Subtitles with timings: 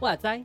[0.00, 0.44] 哇塞！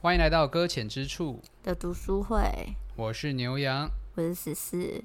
[0.00, 2.46] 欢迎来到搁浅之处的读书会。
[2.94, 5.02] 我是牛羊，我是十四。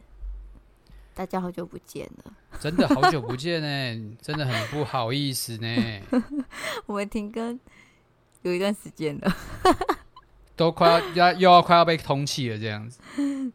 [1.14, 6.02] 大家好久不见了，真的好久不见呢，真的很不好意思呢。
[6.85, 7.59] 我们停更
[8.41, 9.35] 有一段时间了，
[10.55, 12.99] 都快要要又要快要被通气了，这样子。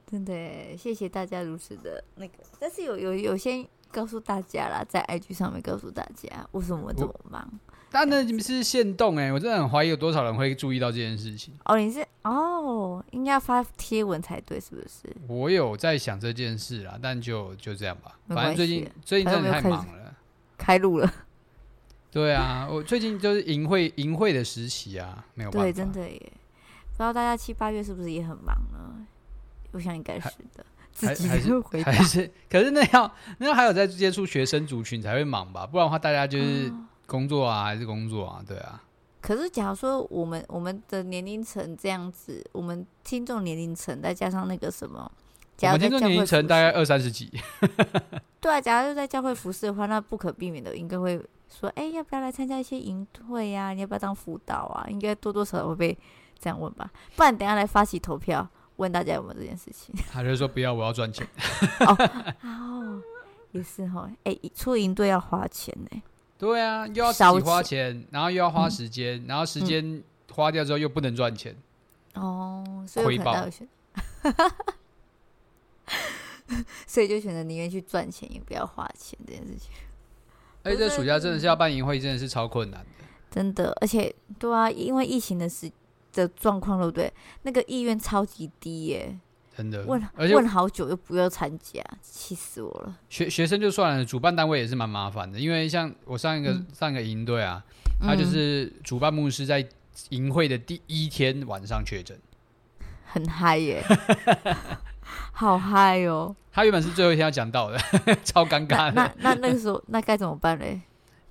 [0.06, 3.66] 真的，谢谢大家如此的那个，但是有有有先。
[3.90, 7.50] 告诉大家啦，在 IG 上面告诉大家为什么我这么忙。
[7.90, 11.54] 但那你们是限动哎，我真的很怀疑有多少人会注意到这件事情。
[11.64, 15.14] 哦，你是哦，应该要发贴文才对，是不是？
[15.26, 18.18] 我有在想这件事啦，但就就这样吧。
[18.28, 20.14] 反正最近最近真的太忙了，
[20.56, 21.12] 开路了。
[22.10, 25.64] 对啊，我最近就是淫会淫会的时期啊，没有办法。
[25.64, 26.18] 对，真的耶。
[26.90, 29.06] 不知道大家七八月是不是也很忙呢？
[29.72, 30.64] 我想应该是的。
[30.90, 33.08] 自己还是还是，可是那样
[33.38, 35.64] 那样还有在接触学生族群才会忙吧？
[35.64, 36.72] 不然的话，大家就是
[37.08, 38.44] 工作啊，还是工作啊？
[38.46, 38.80] 对啊。
[39.20, 45.10] 可是，假如说我们我们的年龄层这样子，我们听众年龄层再加上那个什么，
[45.62, 47.28] 我们听众年龄层大概二三十几。
[48.40, 53.72] 对啊，假如在教会服侍的话，那不可避免的应该会说：“哎，要不要来参加一些营会呀？
[53.72, 55.98] 你要不要当辅导啊？”应该多多少少会被
[56.38, 56.88] 这样问吧？
[57.16, 58.48] 不然等下来发起投票。
[58.76, 59.92] 问大家有没有这件事情？
[60.12, 61.26] 他就说不要，我要赚钱。
[62.44, 63.02] 哦，
[63.50, 66.02] 也是哈，哎，出营队要花钱呢。
[66.38, 71.56] 对啊，又要自己花钱，然后又要花时间，然后时间花掉之后又不能赚钱。
[72.14, 73.20] 哦，所以。
[76.86, 79.70] 所以就选择宁愿去赚钱，也不要花钱这件事情。
[80.62, 83.04] 而且这暑假真的是要办营会，真的是超困难的。
[83.30, 85.70] 真的，而且对啊，因为疫情的时。
[86.14, 87.12] 的状况对不对？
[87.42, 89.16] 那个意愿超级低耶，
[89.58, 89.82] 真的。
[89.86, 92.96] 问问好久又不要参加，气死我了。
[93.08, 95.36] 学学生就算了，主办单位也是蛮麻烦的。
[95.36, 97.60] 因为像我上一个、嗯、上一个营队啊，
[98.00, 99.68] 他就是主办牧师在
[100.10, 102.16] 营会的第一天晚上确诊，
[103.04, 103.84] 很嗨耶，
[105.32, 106.36] 好嗨哦。
[106.54, 107.78] 他原本是最后一天要讲到的，
[108.22, 108.92] 超尴尬的。
[108.92, 110.80] 那那那，那个时候那该怎么办嘞？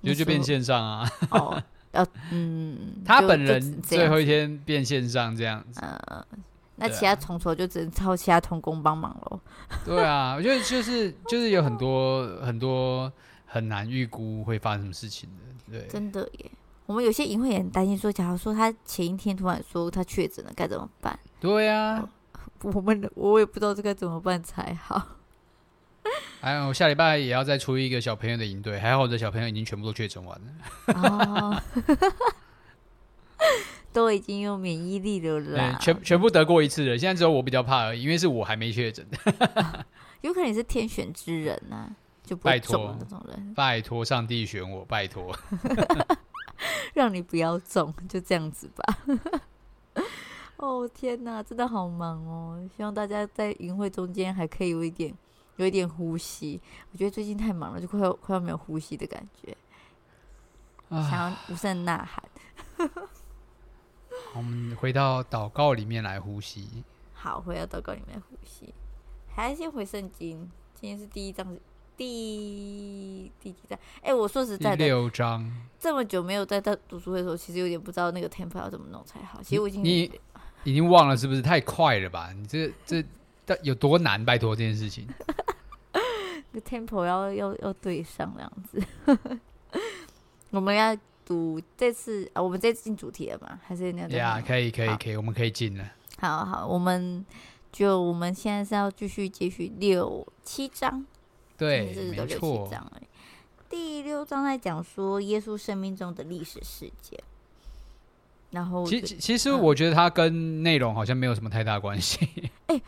[0.02, 1.10] 就就变线上啊。
[1.30, 1.62] 哦。
[1.92, 5.64] 要嗯，他本人最后一天变线上这样
[6.78, 9.40] 那其他统筹就只能靠其他同工帮忙喽。
[9.84, 13.12] 对啊， 我觉得就是就是有很多很多
[13.46, 15.28] 很难预估会发生什么事情
[15.70, 16.50] 的，对，真的耶。
[16.86, 21.18] 我们有些营会也很担心，说假如说他前一天突然说他确诊了，该怎么办？
[21.38, 22.08] 对啊，
[22.62, 25.16] 我们我也不知道这该怎么办才好。
[26.40, 31.62] 哎，我下礼拜也要再出一个小朋友的营队，还好我的小朋友已经全部都确诊完了，哦，
[33.92, 39.06] 都已经有免疫力了啦，全全部得过一次了，现在只有我比较怕而已，因为是我还没确诊，
[39.54, 39.84] 啊，
[40.22, 45.36] 有可能你是天选之人呐，啊，就不拜托那种人，拜托上帝选我，拜托，
[46.94, 48.98] 让你不要中，就这样子吧。
[50.56, 55.14] 哦天哪，真的好忙哦，希望大家在云会中间还可以有一点。
[55.56, 56.60] 有一点呼吸，
[56.92, 59.56] 我觉得最近太忙了，就快要快要没有呼吸的感觉，
[60.88, 62.88] 想要无声呐喊。
[64.34, 66.84] 我们回到祷告里面来呼吸。
[67.14, 68.72] 好，回到祷告里面呼吸。
[69.34, 71.56] 还是先回圣经，今天是第一章，
[71.96, 73.78] 第第几章？
[73.96, 75.50] 哎、欸，我说实在的，第六章。
[75.78, 79.42] 这么久没有在在读书会的时候，其实有点不知道那个 tempo 要怎么弄才好。
[79.42, 80.10] 其实我已经你，
[80.64, 81.40] 你已经忘了是不是？
[81.40, 82.32] 太快了吧？
[82.32, 83.04] 你这这
[83.62, 84.24] 有多难？
[84.24, 85.08] 拜托这件事情。
[86.50, 88.82] 那 tempo 要要要对上这样子，
[90.50, 90.96] 我们要
[91.28, 93.60] 读这次啊，我们这次进主题了吗？
[93.62, 94.08] 还是那样？
[94.08, 95.84] 对啊，可以可以可以，我们可以进了。
[96.18, 97.22] 好好，我们
[97.70, 101.04] 就我们现在是要继续继续六七章，
[101.58, 102.70] 对，没错。
[103.68, 107.20] 第六章在讲说耶稣生命中的历史事件，
[108.52, 112.26] 然后其其实我觉得它跟内容好像没有什么太大关系。
[112.68, 112.82] 哎、欸。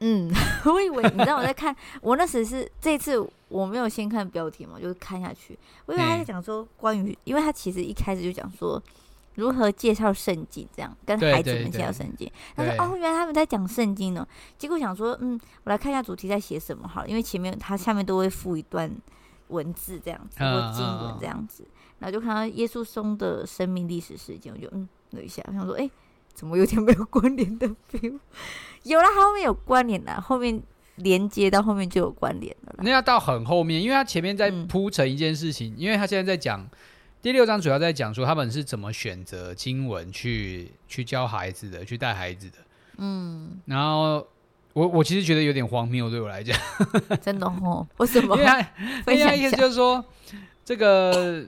[0.00, 0.30] 嗯，
[0.66, 3.18] 我以为你知道我在看，我那时是这次
[3.48, 8.82] 我没有先看标题嘛，就是看下去，我以为他在讲说关于、嗯，因为他其实一开始就讲说
[9.36, 12.30] 如何介绍圣经，这样跟孩子们介绍圣经。
[12.54, 14.26] 他说哦，原来他们在讲圣经呢。
[14.58, 18.90] 结果想说，嗯，我来看一下主题在写什么好了，因为前面他下面都会附一段
[19.48, 21.66] 文字这样子或经文这样子，
[22.00, 25.90] 然后就看到耶稣松的生命历史事件，我就嗯，了一下，我想说，哎、欸。
[26.34, 28.18] 怎么有点没有关联的 feel？
[28.84, 30.62] 有了，后面有关联了，后面
[30.96, 32.74] 连接到后面就有关联了。
[32.78, 36.66] 那要到很后面，因为他前面在铺成一件事情，嗯、因为他现在在讲
[37.20, 42.58] 第六章主要在讲说他们是怎么选择经文去去教孩子的，去带孩子的。
[42.98, 44.26] 嗯，然后
[44.74, 46.56] 我我其实觉得有点荒谬，对我来讲，
[47.22, 47.86] 真的哦？
[47.96, 48.36] 为什么？
[48.36, 48.62] 因为他
[49.12, 50.04] 因为意思就是说，
[50.64, 51.44] 这个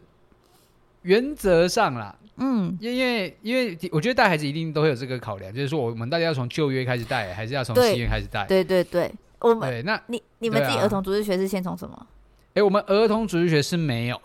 [1.03, 8.45] 原则上啦，嗯，因为因为我觉得带孩子一定都会有这个考量，就是说我们大家要从旧约开始带，还是要从新约开始带？
[8.47, 9.11] 对对对，
[9.41, 12.07] 我们对那你你们自己儿童主日学是先从什么？
[12.55, 14.17] 哎，我们儿童主日学是没有。
[14.17, 14.23] 哦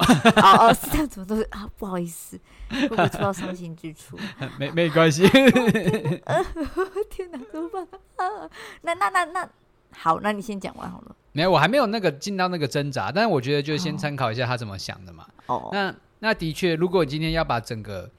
[0.59, 1.69] 哦，是这样， 怎么都是啊？
[1.77, 4.17] 不好意思，我不会戳到伤心之处？
[4.57, 5.27] 没没关系。
[7.09, 7.85] 天哪，怎么办
[8.15, 8.49] 啊？
[8.83, 9.49] 那那那那，
[9.91, 11.15] 好，那你先讲完好了。
[11.33, 15.25] 没有，我还没有那个进到那个挣扎，但是我觉得就先参考一下他怎么想的嘛。
[15.47, 15.93] 哦，那
[16.23, 18.09] 那的确，如果你今天要把整个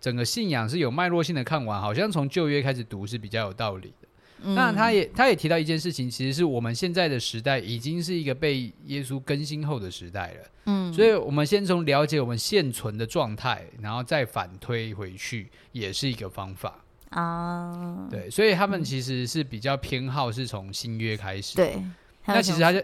[0.00, 4.08] 整个信仰是有脉络性的看完，好像从旧约开始读是比较有道理的。
[4.42, 10.50] 嗯、那他也他也提到一件事情，其实是我们现在的时代已经是一个被耶稣更新后的时代了。
[10.66, 16.78] 嗯，所以我们先从了解我们现存的状态，然后再反推回去，也是一个方法
[17.10, 18.06] 啊。
[18.08, 21.56] 对，所以他们其实是比较偏好是从新约开始。
[21.56, 21.82] 对，
[22.24, 22.80] 那其实他就。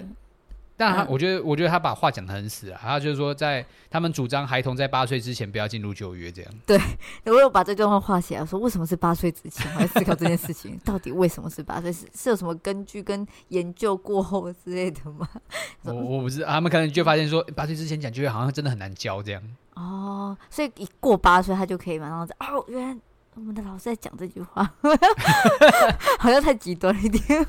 [0.77, 2.81] 但他，我觉得，我觉得他把话讲的很死啊。
[2.83, 6.53] 他就是说，在他们主张孩童在八岁之前不要进入旧约，这样。
[6.67, 6.77] 对，
[7.27, 9.73] 我有把这段话画起来，说为什么是八岁之前？
[9.77, 11.93] 我在思考这件事情，到底为什么是八岁？
[11.93, 15.29] 是是有什么根据跟研究过后之类的吗？
[15.85, 19.41] 我我不是，他们可能就发现说，八岁之前讲旧约好像真的很难教这样。
[19.75, 22.97] 哦，所以一过八岁，他就可以马上在哦，原来
[23.35, 24.69] 我们的老师在讲这句话，
[26.19, 27.47] 好像太极端一点。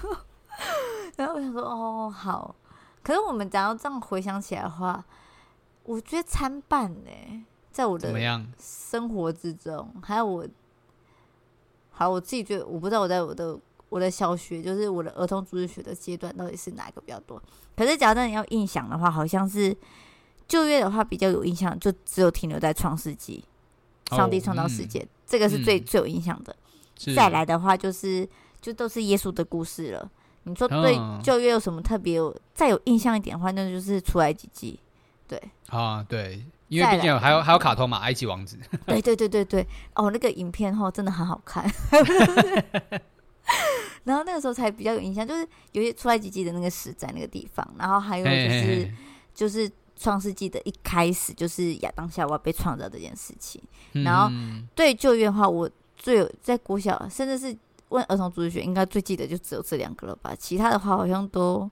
[1.18, 2.56] 然后我想说，哦，好。
[3.06, 5.06] 可是我们假如这样回想起来的话，
[5.84, 8.12] 我觉得参半呢，在我的
[8.58, 10.48] 生活之中，还有我，
[11.92, 13.56] 好，我自己觉得我不知道我在我的
[13.90, 17.40] 我的小学，就是我的儿童主日学的阶段，到底是哪一个比较多。
[17.76, 19.78] 可是假如你要印象的话，好像是
[20.48, 23.46] 旧约的话比较有印象，就只有停留在创世纪，
[24.10, 26.56] 上帝创造世界，哦嗯、这个是最、嗯、最有印象的。
[27.16, 28.28] 再来的话，就是
[28.60, 30.10] 就都是耶稣的故事了。
[30.48, 34.80] 你说对旧约有什么特别有再有印象一点的话，那就是出埃及记，
[35.28, 35.42] 对。
[35.70, 41.66] 啊，对，因为毕竟有还有还有卡通嘛，埃及王子，对对对对对，哦，那个影片后真的很好看，
[44.06, 48.94] 然后那个时候才比较有印象，就是有些出埃及记的那个死在那个地方，然后还有就是
[49.34, 53.60] 就是创世纪的一开始就是亚当夏娃被创造这件事情，
[53.94, 54.32] 嗯、然后
[54.76, 55.68] 对旧约的话，我
[55.98, 57.58] 最有在国小甚至是。
[57.96, 60.36] 问儿童主日学应该最记得就只有这两个了吧？
[60.38, 61.70] 其他的话好像都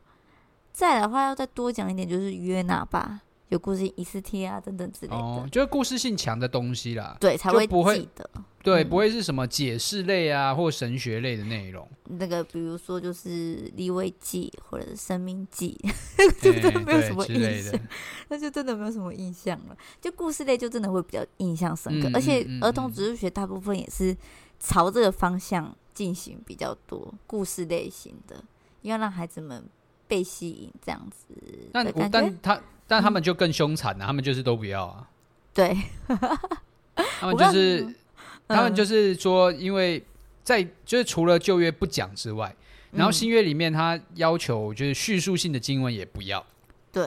[0.71, 8.27] 再的话要再多讲一点，就是约拿吧，有故事以斯帖啊等等之类的，哦，就是故事性强的东西啦，对，才会记得，
[8.63, 11.87] 对，嗯、不会是什么解释类啊或神学类的内容。
[12.05, 15.77] 那个比如说就是利未记或者是生命记，
[16.41, 17.79] 就真的没有什么印象，
[18.29, 19.77] 那就真的没有什么印象了。
[20.01, 24.15] 就故事类就真的会比较印象深刻，嗯、而且儿童主日学大部分也是
[24.59, 25.75] 朝这个方向。
[25.93, 28.43] 进行比较多故事类型的，
[28.81, 29.63] 要让孩子们
[30.07, 31.25] 被吸引，这样子。
[31.71, 35.09] 但但他但他们就更凶残了，他们就是都不要啊。
[35.53, 35.77] 对，
[36.95, 37.95] 他们就是
[38.47, 40.03] 他们就是说，因为
[40.43, 42.55] 在就是除了旧约不讲之外，
[42.91, 46.43] 然后新约里面他要求就是叙述性的经文也不要。
[46.91, 47.03] 对，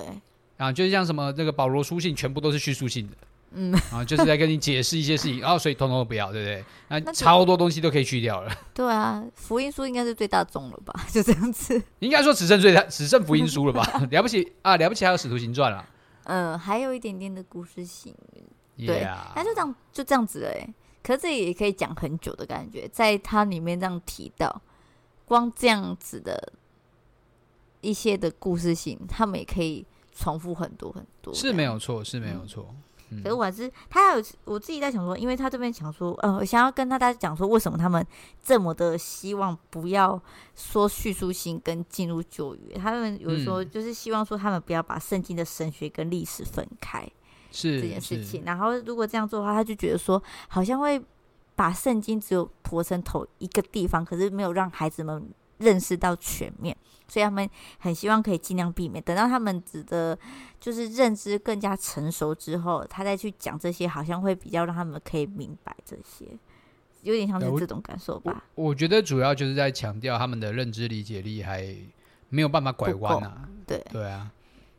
[0.57, 3.17] 然后就是像什么那个保罗书信，全部都是叙述性的。
[3.57, 6.65] 嗯， 啊，就是在跟你解释一些事情，然后、哦、所以通通都不要，对不对？
[6.89, 8.53] 那超多东西都可以去掉了。
[8.75, 10.93] 对啊，福音书应该是最大众了吧？
[11.11, 11.83] 就这样子。
[12.01, 13.83] 应该说只剩最大，只剩福音书了吧？
[14.11, 15.89] 了不起啊，了不起还有使徒行传了。
[16.25, 18.15] 嗯，还有一点点的故事性。
[18.77, 20.51] 对啊，那.就这样，就这样子了。
[20.51, 24.61] 哎，可是这也可以讲很久的感觉，在它里面这样提到，
[25.25, 26.53] 光这样子的
[27.81, 31.33] 一些的故事性，他们也可以重复很多很多。
[31.33, 32.67] 是没有错，是没有错。
[32.71, 32.83] 嗯
[33.23, 38.05] 可是我还是他还有我自己在想说，因为他这边想说，呃，想要跟大家讲说，为什么他们
[38.43, 40.21] 这么的希望不要
[40.55, 47.09] 说叙述性跟进入旧约，他们有时候就是希望说他们不要把圣经的神学跟历史分开，
[47.53, 48.43] 是这件事情。
[48.45, 51.01] 然后如果这样做的话，他就觉得说好像会
[51.55, 56.77] 把圣经只有活成头一个地方，可是没有让孩子们认识到全面。
[57.09, 57.49] 所以他们
[57.79, 60.19] 很希望可以尽量避免，等到他们指的，
[60.61, 66.27] 就是认知更加成熟之后，他再去讲这些，好像会比较让他们可以明白这些，
[67.03, 68.45] 有点像是这种感受吧。
[68.55, 71.75] 我，我觉得主要就是在强调他们的认知理解力还
[72.29, 73.49] 没有办法拐弯啊。
[73.67, 74.31] 对对啊，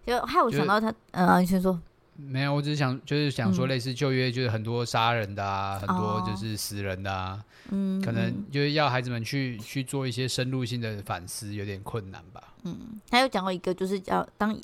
[0.06, 1.80] 就害我想到他，嗯、就是，呃、你先说。
[2.18, 12.44] 没有，我只是想，就是想说，类似旧约，就是很多杀人的啊，嗯、很多就是死人的啊，嗯，可能就是要孩子们去去做一些深入性的反思，有点困难吧。
[12.64, 14.60] 嗯，他有讲过一个，就是要当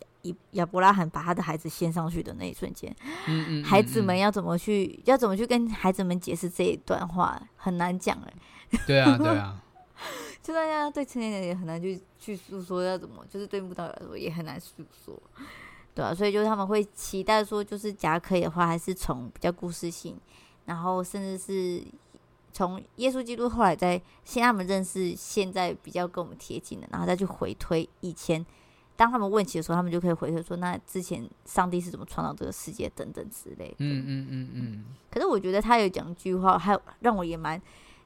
[0.52, 2.94] 亚伯拉罕把他的孩子献上去的那一瞬间，
[3.28, 8.34] 嗯嗯，孩子们要怎么去，要怎么去跟孩子们解释这一段话，很难讲哎。
[8.88, 9.62] 对啊，对啊，
[10.42, 15.22] 就大家对成年人也很难去去诉说要怎么，就是对慕道来说也很难诉说，
[15.96, 20.18] 对啊，所以就是他们会期待说，就是假如可以的话，还是从比较故事性，
[20.66, 21.84] 然后甚至是
[22.52, 28.44] 从耶稣基督后来在先他们认识现在比较跟我们贴近的，然后再去回推以前，
[28.96, 33.76] 当他们问起的时候，他们就可以回推说，那之前上帝是怎么创造这个世界等等之类的。
[33.80, 34.86] 嗯嗯嗯嗯。
[35.12, 37.62] 可是我觉得他有讲一句话，还让我也蛮。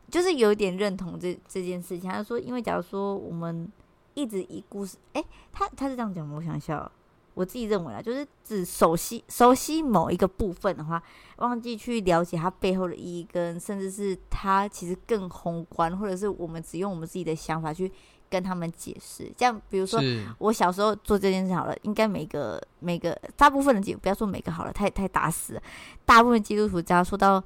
[0.10, 2.10] 就是有点认同这这件事情。
[2.10, 3.70] 他说，因为假如说我们
[4.13, 6.89] 一直以故事，哎、欸，他他是这样讲，我想笑。
[7.38, 11.01] 我自己认为啊，就是只熟悉熟悉某一个部分的话，
[11.38, 17.91] 忘记去了解它背后的意义，跟甚至是它其实更宏观，或者是我们只用我们自己的想法去
[18.27, 19.32] 跟他们解释。
[19.38, 20.01] 这样，比如说
[20.39, 25.62] 我小时候做这件事好了，应该每个每个大部分的基督，不要说每个好了，太太打死了。
[26.06, 27.44] 大部分基督徒只要说到。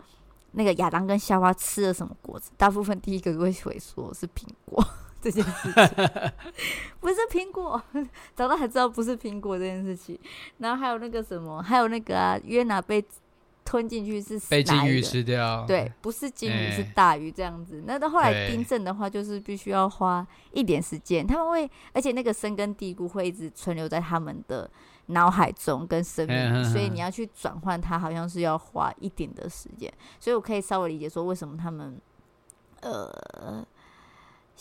[0.54, 2.52] 那个亚当跟夏娃吃了什么果子？
[2.58, 4.86] 大部分第一个会会说是苹果
[5.22, 6.32] 这件事情，
[7.00, 7.82] 不是苹果，
[8.36, 10.20] 找到还知道不是苹果这件事情。
[10.58, 13.04] 然后还有那个什么，还有那个啊，约拿被
[13.64, 17.84] 吞进去是被鲸鱼吃掉，对，不是鲸鱼、欸、是大鱼这样子。
[17.86, 24.70] 那到后来冰镇的话，就是必须要花一点时间，他们会，而且那个深根蒂固会一直存留在他们的。
[25.08, 29.92] 脑海中跟生命，所以你要去转换它，好像是要花一点的时间。
[30.22, 32.00] 所以我可以稍微理解说，为什么他们，
[32.80, 33.12] 呃，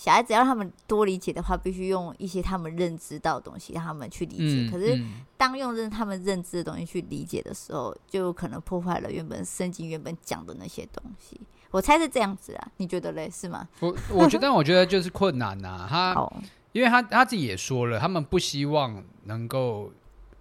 [0.01, 4.67] 小孩子要让他们多理解的话，必须用一些他们认知到的东西让他们去理解。
[4.67, 4.99] 嗯、可是
[5.37, 11.39] 当用认他们认知的东西去理解的时候，就可能破坏了原本圣经原本讲的那些东西。
[11.71, 13.29] 我猜是这样子啊，你觉得嘞？
[13.31, 13.69] 是吗？
[13.81, 15.87] 我我觉得，我觉得就是困难呐、啊。
[15.91, 16.33] 他， 哦、
[16.73, 19.93] 因为他他自己也说了，他们不希望能够。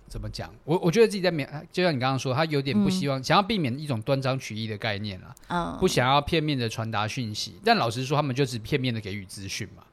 [0.10, 0.52] 怎么讲？
[0.66, 7.60] 我我觉得自己在免，就像你刚刚说，他有点不希望，嗯、想要避免一种断章取义的概念了，嗯，不想要片面的传达讯息。
[7.64, 9.84] 但老实说，他们就只片面的给予资讯嘛。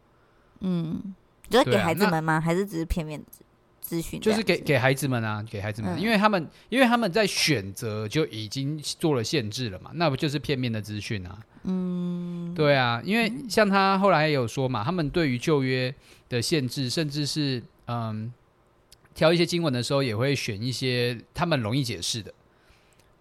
[0.61, 1.15] 嗯，
[1.51, 2.41] 就是给孩子们吗？
[2.41, 3.23] 还是只是片面
[3.81, 4.19] 资讯？
[4.19, 11.39] 就是给给孩子们啊，给孩子们，嗯、因为他们因为他们在选择就已经做了限制了嘛，那不就是片面的资讯啊？
[11.65, 15.95] 嗯，对啊，因为像他后来也有说嘛，他们对于旧约
[16.29, 18.33] 的限制，甚至是嗯。
[19.17, 22.33] 挑一些经文的时候，也会选一些他们容易解释的。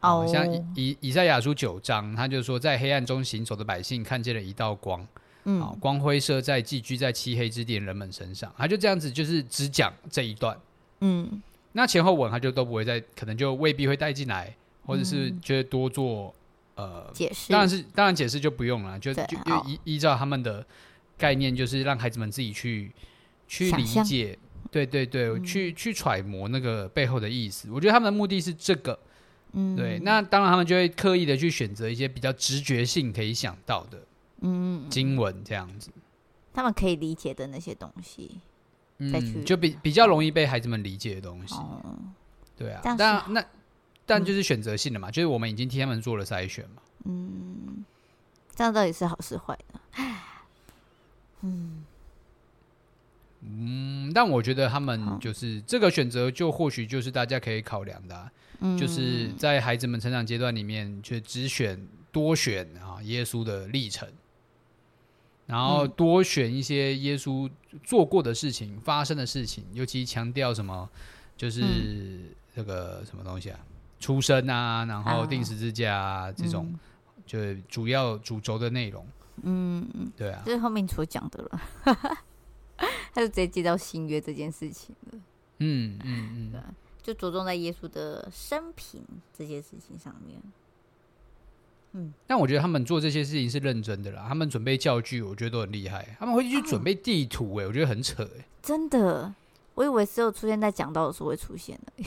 [0.02, 0.25] 哦、oh.
[0.25, 5.08] 嗯，像以以以赛亚书九章，他就说，在黑暗中行走的百姓看见了一道光，
[5.46, 8.54] 嗯，光辉射在寄居在漆黑之地人们身上。
[8.58, 10.60] 他就这样子，就是只讲这一段，
[11.00, 14.54] 嗯，那前后文他就都不会再，可能就未必会带进来，
[14.86, 16.36] 或者是觉得多做
[16.75, 17.54] 呃解释。
[17.54, 20.64] 当然是，当然解释就不用了，就就依依照他们的
[21.18, 22.92] 概念，就是让孩子们自己去
[23.48, 24.38] 去理解。
[24.72, 28.98] 对对对，嗯、去去揣摩那个背后的意思，我觉得他们的目的是这个。
[29.57, 34.03] 嗯，对，那当然他们就会刻意的去选择一些比较直觉性可以想到的，
[34.41, 35.89] 嗯，经文这样子，
[36.53, 38.41] 他们可以理解的那些东西，
[38.98, 41.55] 嗯，就比比较容易被孩子们理解的东西。
[41.55, 41.79] 哦、
[42.57, 43.45] 对啊，但那
[44.05, 46.81] 但就是选择性的嘛，嗯、就是我们已经替他们做了筛选嘛。
[47.05, 47.86] 嗯，
[48.53, 49.79] 这样到底是好是坏呢？
[51.43, 51.86] 嗯。
[53.48, 64.08] 嗯，但我觉得他们就是这个选择，就或许就是大家可以考量的，啊，嗯、就是在孩子们成长阶段里面，就只选多选啊耶稣的历程，
[65.46, 67.50] 然后多选一些耶稣
[67.84, 70.90] 做过的事情，发生的事情，尤其强调什么，
[71.38, 71.64] 就是
[72.56, 73.60] 这个什么东西啊，
[74.00, 76.74] 出生啊，然后定十字架啊，这种，
[77.25, 79.06] 就主要主轴的内容。
[79.44, 81.62] 嗯嗯，对啊，这是后面所讲的了。
[83.13, 85.20] 他就直接接到新约这件事情了，
[85.60, 86.62] 嗯嗯嗯，对，
[87.01, 89.01] 就着重在耶稣的生平
[89.38, 90.41] 这件事情上面。
[91.94, 96.17] 嗯，但我觉得他们做这些事情是认真的啦，他们准备教具，我觉得都很厉害。
[96.20, 99.34] 他们会去准备地图，哎，我觉得很扯，哎，真的，
[99.75, 102.03] 我以为只有出现在讲到的时候会出现的。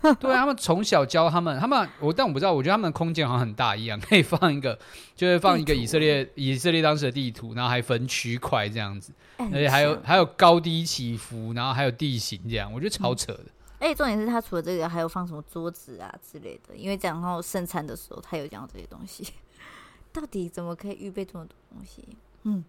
[0.20, 4.78] 对啊，他们从小教他们，他们我但我不知道，我觉得他们的空间好像很大一样，可以放一个，
[5.16, 13.46] 就是放一个以色列以色列当时的地图，然后还分区块这样子，而且还有还有高低起伏，然后还有地形这样，我觉得超扯的。
[13.80, 19.26] 哎、嗯，重点是他除了这个，还有放什么桌子啊之类的，因为讲到圣餐的时候，他有讲到这些东西。
[20.12, 22.04] 到底怎么可以预备这么多东西？
[22.44, 22.64] 嗯，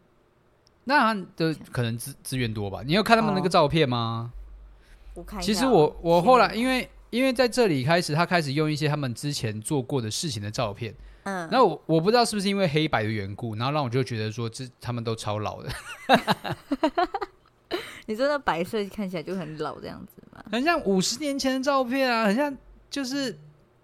[0.86, 2.82] 那他的可能资资源多吧？
[2.84, 4.34] 你有看他们那个照片吗？
[5.14, 5.42] 哦、我看。
[5.42, 6.90] 其实我我后来因为。
[7.12, 10.94] 因为在这里开始，他开始用一些他们之前做过的事情的照片。
[11.24, 15.70] 嗯，那我我不知道是不是因为黑白的缘故，然后让我就觉得说，这他们都超老的。
[18.06, 20.44] 你说那白色看起来就很老这样子吗？
[20.52, 22.56] 很像五十年前的照片啊，很像
[22.92, 23.36] 就是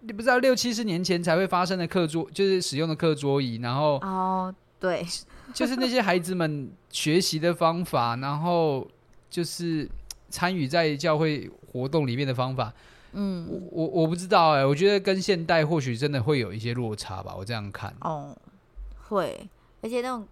[0.01, 5.03] 你不知道六七十年前才会发生的课桌，就是使用的课桌椅，然后哦，对，
[5.51, 8.87] 就是那些孩子们学习的方法，然后
[9.31, 9.89] 就是
[10.35, 12.73] 参与在教会活动里面的方法。
[13.13, 17.95] 嗯，我我我不知道哎、欸，我觉得跟现代或许真的会有一些落差吧，我这样看。
[18.01, 18.35] 哦，
[19.07, 19.49] 会，
[19.81, 20.27] 而且那种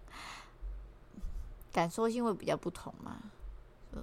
[1.72, 3.16] 感受性会比较不同嘛。
[3.94, 4.02] 嗯，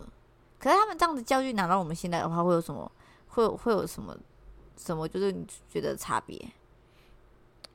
[0.57, 2.91] 可是他们这样的教育拿到我们现在的话，会有什么？
[3.27, 4.17] 会有会有什么？
[4.75, 5.07] 什么？
[5.07, 6.43] 就是你觉得差别？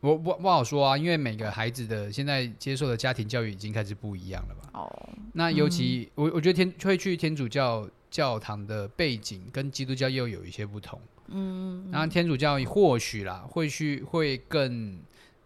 [0.00, 4.70] 我不不好说啊，因为每个孩子的现在接受的家庭教育已经开始不一样了吧？
[4.72, 7.88] 哦，那尤其、嗯、我我觉得天会去天主教。
[8.16, 14.98] 教堂的背景跟基督教又有一些不同，嗯，然后天主教或许啦，或许会更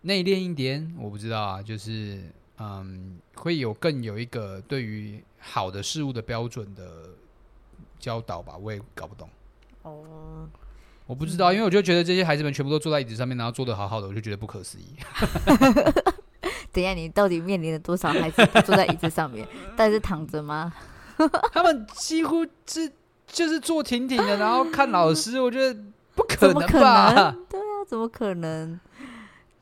[0.02, 2.22] 内敛一点，我不知道啊，就是
[2.58, 7.08] 嗯，会有更有一个对于好的事物的标准的
[7.98, 9.28] 教导吧，我也搞不懂。
[9.82, 10.48] 哦，
[11.08, 14.94] 我不知道，因为我就觉得这些孩子们全部都坐在椅子上面，然后坐得好好的，我就觉得不可思议。
[16.70, 19.44] 等一下，你到底面临了多少孩子坐在椅子上面？
[19.76, 20.72] 但是躺着吗？
[21.52, 22.90] 他们几乎是
[23.26, 25.80] 就是坐挺挺的，然后看老师，我觉得
[26.14, 27.34] 不可能吧？
[27.48, 28.78] 对啊，怎么可能？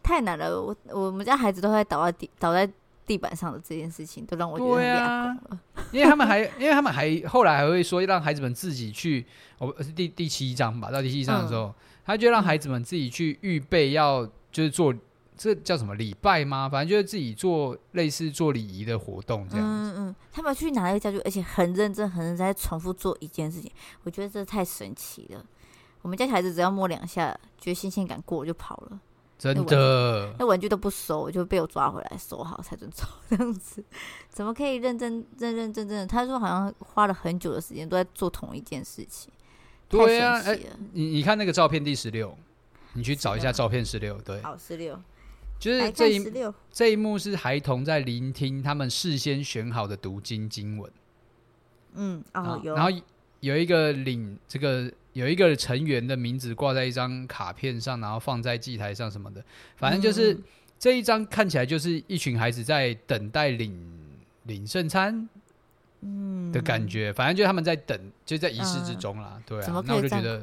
[0.03, 0.61] 太难了！
[0.63, 2.67] 我我们家孩子都会倒在地倒在
[3.07, 5.37] 地板上的这件事情，都让我觉得很压了。
[5.51, 5.61] 啊、
[5.93, 9.27] 因为他们还因为他们还后来还会说让孩子们自己去，
[9.59, 11.75] 我是第第七章吧，到第七章的时候，嗯、
[12.07, 14.95] 他就让孩子们自己去预备要就是做。
[15.39, 16.69] 这叫什么礼拜吗？
[16.69, 19.93] 反正就是自己做类似做礼仪的活动这样子。
[19.93, 23.71] 嗯嗯，他们去拿一个家具，而且很认真、很认真在重复做一件事情。
[24.03, 25.43] 我觉得这太神奇了。
[26.03, 29.01] 我们家小孩子只要摸两下，觉得新鲜感过就跑了。
[29.39, 33.07] 真的，那玩具都不收，就被我抓回来收好才准走。
[33.31, 33.85] 这样子
[34.29, 36.05] 怎么可以认真、认认真真的？
[36.05, 39.33] 他说好像花了很久的时间都在做同一件事情。
[39.89, 40.59] 对啊，哎，
[40.93, 42.37] 你你看那个照片第十六，
[42.95, 44.21] 你去找一下照片十六。
[44.23, 45.01] 对，好，十六。
[45.59, 46.25] 就是这一
[46.71, 50.91] 这一幕是孩童在聆听他们事先选好的读经经文，
[51.95, 52.91] 嗯，哦，有，然后
[53.41, 59.43] 有一个领这个有一个成员的名字挂在一张卡片上，然后放在祭台上什么的，
[59.77, 60.43] 反正就是、嗯、
[60.79, 63.77] 这一张看起来就是一群孩子在等待领
[64.45, 65.29] 领圣餐，
[66.03, 66.53] 嗯。
[66.53, 70.43] 的感觉，反正就是他们在等，就在仪式之中啦，嗯、对啊，那我就觉得，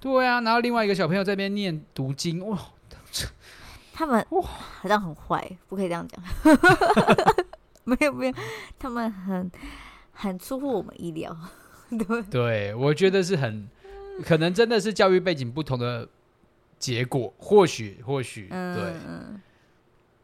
[0.00, 2.58] 对啊，然后另外一个小朋友在那边念读经，哇。
[3.98, 6.22] 他们哇，好像很坏，不可以这样讲。
[7.84, 8.34] 没有没有，
[8.78, 9.50] 他们很
[10.12, 11.34] 很出乎我们意料。
[11.88, 13.66] 对对，我觉得是很
[14.22, 16.06] 可能真的是教育背景不同的
[16.78, 18.92] 结果，或许或许、嗯、对。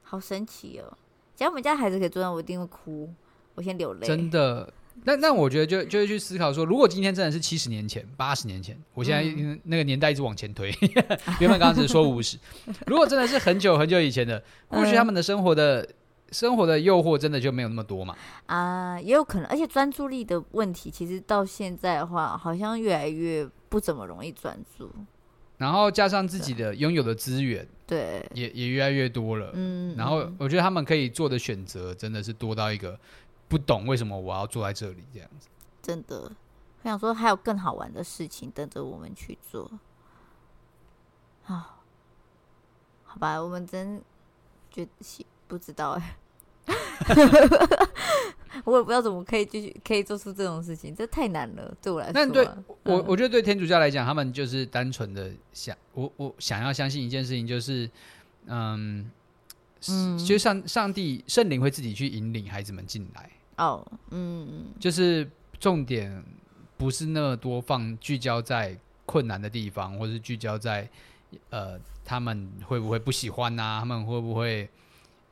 [0.02, 0.92] 好神奇哦！
[1.35, 3.11] 假如我们家孩子可以做到，我一定会哭，
[3.54, 4.06] 我先流泪。
[4.06, 4.70] 真的。
[5.05, 12.38] 那那我觉得就就会去思考说，如果今天真的是七十年前、八十年前，我现在那个年代一直往前推，嗯、 原本刚刚只是说五十，
[12.87, 15.88] 如果真的是很久很久以前的，或许他们的生活的、嗯、
[16.31, 18.14] 生活的诱惑真的就没有那么多嘛？
[18.46, 24.88] 啊，也有可能，而且专注力的问题，其实到现在的话，好像越来越不怎么容易专注。
[25.59, 29.50] 然后加上自己的拥有的资源，对，也也越来越多了。
[29.55, 32.98] 嗯，然后我觉得他们可以做的选择真的是多到一个。
[33.52, 35.46] 不懂为什么我要坐在这里这样子，
[35.82, 39.70] 真的，我想说还有更好玩的事情等着我们去做。
[41.44, 41.76] 啊，
[43.04, 44.02] 好吧，我们真
[44.70, 44.90] 觉得
[45.46, 46.16] 不知道哎，
[48.64, 52.12] 我也不知道怎么可以继续可以做出这种事情，这太难了，对我来说。
[52.14, 52.48] 那对
[52.84, 57.90] 我，我觉得对天主教来讲，他们就是单纯的想我，我想要相信一件事情，就是
[58.46, 59.10] 嗯，
[59.90, 63.30] 嗯，就上上帝圣灵会自己去引领孩子们进来。
[63.56, 66.24] 哦，嗯，就是重点
[66.76, 70.88] 不是那么多放聚焦在困难的地方，或是聚焦在
[71.50, 74.68] 呃他们会不会不喜欢啊，他们会不会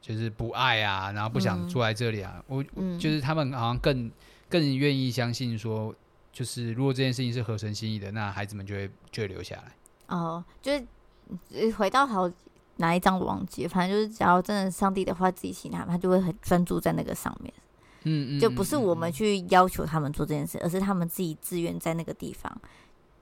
[0.00, 2.42] 就是不爱啊，然后不想住在这里啊？
[2.46, 4.11] 我、嗯、就是他们好像更
[4.48, 5.94] 更愿意相信说，
[6.33, 9.72] 就是如果这件事情是合神心意的，那孩子们就会就会留下来。
[10.09, 12.30] 哦，就是回到好
[12.76, 17.52] 哪一张我忘记，反正就是只要真的上帝的话自己信他，他就会很专注在那个上面。
[18.04, 22.50] 嗯，就不是我们去要求他们做这件事，而是他们自己自愿在那个地方，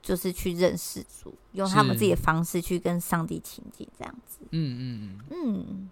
[0.01, 4.39] 就是去认识主，用他们自己的方式去跟上帝亲近，这样子。
[4.51, 5.55] 嗯嗯嗯。
[5.55, 5.89] 嗯，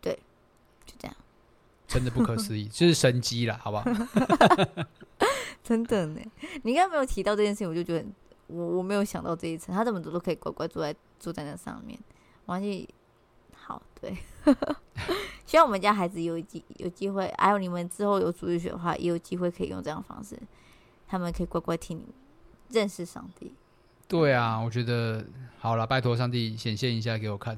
[0.00, 0.18] 对，
[0.84, 1.16] 就这样，
[1.86, 3.84] 真的不可思议，就是神机了，好不好？
[5.62, 6.20] 真的呢，
[6.64, 8.04] 你刚刚没有提到这件事情，我就觉得
[8.48, 11.96] 我我没有想到这一层，他这么多都可以乖乖坐在坐在那上面，
[12.46, 12.88] 我忘记
[13.64, 14.16] 好，对，
[15.46, 20.36] 希望我们家孩子有机有机会，还有你们之后有主日学的话，也有机会可以用这样的方式，
[21.06, 22.06] 他们可以乖乖听你
[22.70, 23.54] 认识上帝。
[24.08, 25.24] 对啊，我觉得
[25.58, 27.56] 好了，拜托上帝显现一下给我看。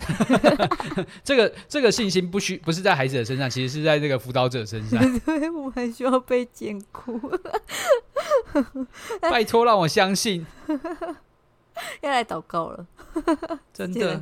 [1.25, 5.01] 这个这个信心不需不是在孩子的身上，其实是在这个辅导者身上。
[5.27, 7.19] 对，我很需要被坚固。
[9.21, 10.47] 拜托让我相信。
[12.03, 12.87] 要来祷告了，
[13.73, 14.21] 真的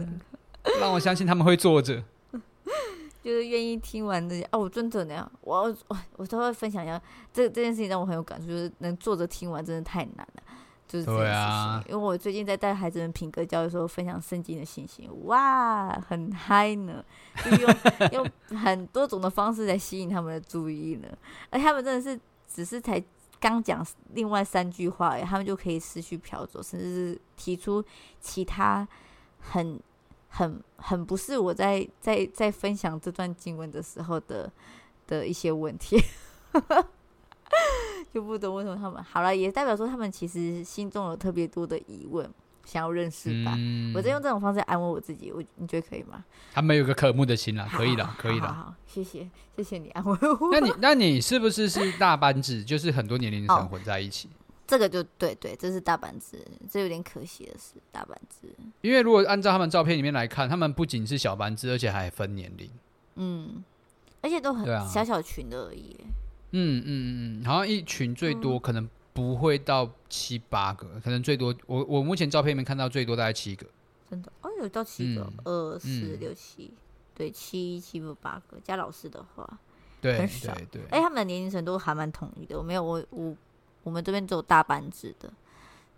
[0.80, 2.02] 让我相信他们会坐着，
[3.22, 4.61] 就是愿意听完这些哦。
[4.61, 7.00] 我真的那样，我我我都会分享一下
[7.32, 10.42] 这这件事情让我很有感触，就是能坐着听完真的太难了。
[10.88, 17.02] 就是这件事情，啊、因为我最近在带孩子们品格教育的时候，分享圣经的信息，哇，很嗨呢，
[17.42, 17.74] 就用
[18.12, 21.08] 用很多种的方式来吸引他们的注意呢，
[21.48, 23.02] 而他们真的是只是才
[23.40, 27.82] 刚讲另外三句话，他们就可以思绪飘走，甚至是提出
[28.20, 28.87] 其他
[29.40, 29.80] 很
[30.35, 34.51] 很很不是我在在在分享这段经文的时候的
[35.07, 36.03] 的一些问题。
[38.12, 42.29] 就不懂为什么他们好了，也代表说他们其实心中有特别多的疑问，
[42.64, 43.55] 想要认识吧。
[43.57, 46.23] 嗯、我在用这种方式安慰我自己，我你觉得可以吗？
[46.53, 48.53] 他们有个渴慕的心了，可以了，可以了。
[48.53, 50.51] 好，谢谢，谢谢你安慰我。
[50.51, 52.62] 那你那你是不是是大班制？
[52.62, 54.29] 就是很多年龄层混在一起？
[54.29, 58.48] 哦、这个就对对，这是大班制，这有点可惜的是大班制。
[58.81, 62.70] 因为如果按照他们照片里面来看，他们不仅是小班制，而且还分年龄。
[63.16, 63.62] 嗯，
[64.22, 65.96] 而且都很小小群的而已。
[66.53, 73.66] 嗯嗯嗯，好像一群最多可能不会到七八个，嗯、可能最多我我目前照片里面看到最多大概七个，
[74.11, 74.33] 真的？
[74.42, 76.72] 哦，有到七个，二四六七，
[77.14, 79.59] 对，七七不八个，加老师的话，
[80.01, 83.35] 对，很少，对，对，哎，他们的年龄层都还蛮统一的，我没有我我
[83.83, 85.33] 我们这边只有大班制的，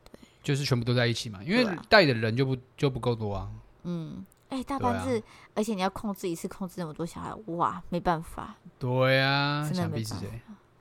[0.05, 3.49] 对，就是全部都在一起嘛，因为带的人就不就不够多啊，
[3.85, 4.25] 嗯。
[4.51, 5.23] 哎、欸，大班制，啊、
[5.55, 8.55] 而且你要控制一次控制那么多小孩，哇，没办法。
[8.79, 10.27] 对呀、啊，真的没办法，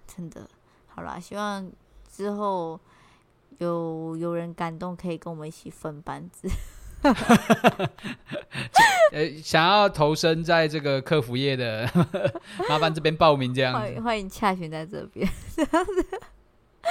[0.05, 0.47] 真的。
[0.85, 1.71] 好啦，希望
[2.11, 2.79] 之后
[3.57, 6.47] 有有人感动，可以跟我们一起分班制。
[9.11, 11.89] 呃，想要投身在这个客服业的，
[12.69, 15.27] 麻烦这边报名这样欢迎欢迎洽询在这边，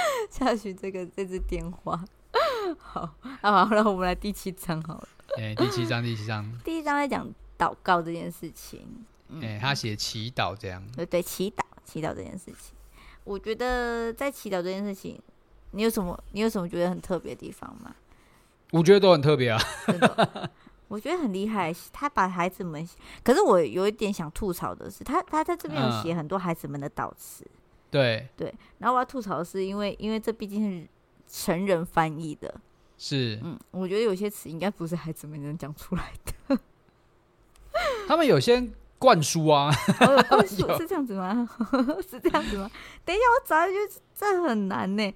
[0.29, 2.03] 洽询这个这支电话。
[2.79, 5.07] 好，那好了，我们来第七章好了。
[5.37, 8.79] 哎、欸，第七章，第七章，第一章在讲祷告这件事情。
[9.29, 10.83] 哎、嗯欸，他写祈祷这样。
[10.95, 12.75] 对对，祈祷，祈祷这件事情，
[13.23, 15.19] 我觉得在祈祷这件事情，
[15.71, 17.95] 你有什么，你有什么觉得很特别的地方吗？
[18.71, 19.59] 我觉得都很特别啊。
[20.87, 21.73] 我觉得很厉害。
[21.91, 22.87] 他把孩子们，
[23.23, 27.43] 可是我有一点想吐槽的是，他他在这边有写很多孩子们的祷词。
[27.45, 27.51] 嗯、
[27.93, 30.87] 对对，然后我要吐槽的是，因为因为这毕竟是
[31.27, 32.53] 成人翻译的。
[32.97, 36.57] 是，嗯，我觉得有些词应该不是孩子们能讲出来的。
[38.07, 39.69] 他们有些灌输啊，
[40.01, 41.47] 哦、灌 输是这样子吗？
[42.09, 42.69] 是这样子吗？
[43.05, 45.13] 等一下，我找一句，这很难呢。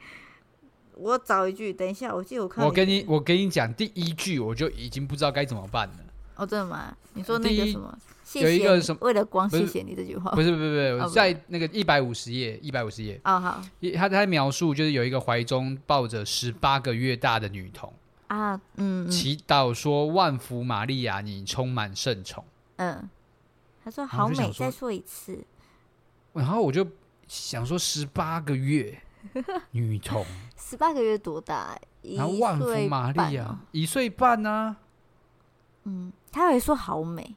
[0.96, 2.66] 我找一句，等一下，我记得我看。
[2.66, 5.96] 我跟你，我跟你讲，第一句我就已经不知道该怎么办了。
[6.36, 6.96] 哦，真的吗？
[7.13, 7.98] 你说那个什么？
[8.36, 9.00] 有一个什么？
[9.02, 10.32] 为了光，谢谢你这句话。
[10.32, 13.20] 不是，不是，不是，在那个一百五十页，一百五十页。
[13.24, 13.62] 哦，好。
[13.96, 17.92] 他在描述，就是有一个怀中抱着十八个月大的女童
[18.28, 22.44] 啊，嗯，祈祷说：“万福玛利亚，你充满圣宠。”
[22.76, 23.10] 嗯，
[23.84, 25.46] 他说：“好美。”再说一次。
[26.34, 26.86] 然后我就
[27.28, 29.02] 想说：“十八个月
[29.72, 30.26] 女童，
[30.58, 31.80] 十八个月多大？
[32.02, 34.76] 然后万福玛利亚一岁半呢？
[35.86, 37.36] 嗯，他还说好美。”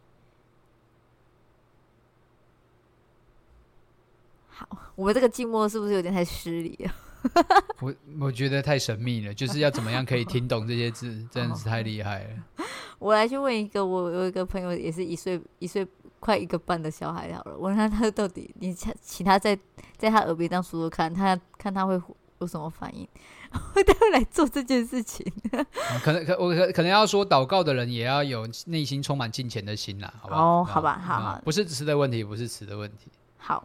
[4.95, 6.93] 我们这个静默是不是有点太失礼了？
[7.81, 12.65] 我我觉得太神秘了，就是要怎么样可以听懂这些字，真的是太厉害了。
[12.99, 15.87] 我来去问一个，我有一个朋友也是一岁一岁
[16.19, 19.59] 快一个半的小孩，好了，问他他到底你请他在
[19.99, 22.01] 在他耳边这样说说看，他看他会
[22.39, 23.07] 有什么反应，
[23.75, 25.31] 会他会来做这件事情。
[26.03, 30.43] 可能可我可可能要说，祷告的人也要有内心充满敬虔的心啦，好不好？
[30.43, 33.63] 哦，好吧，好好，不是词的问题，不是词的问题，好。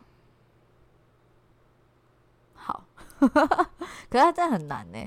[4.10, 5.00] 可是他真的很难呢。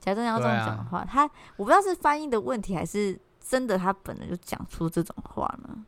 [0.00, 1.24] 假装要这样讲的话，啊、他
[1.56, 5.84] 我不知道是翻译的问题，还是真的他本来就讲出这种话呢？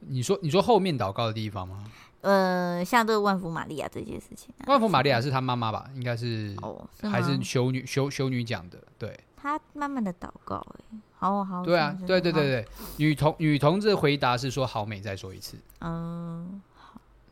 [0.00, 1.84] 你说，你说后面祷告的地方吗？
[2.22, 5.90] 呃，像这个万福玛利亚这件事情，万福玛利亚是他妈妈吧？
[5.94, 8.78] 应该是哦，是还是修女修修女讲的？
[8.98, 16.62] 对，他慢慢的祷告，哎，好好，对啊，对对对对，女同女同志回答是说好美，再说一次，嗯。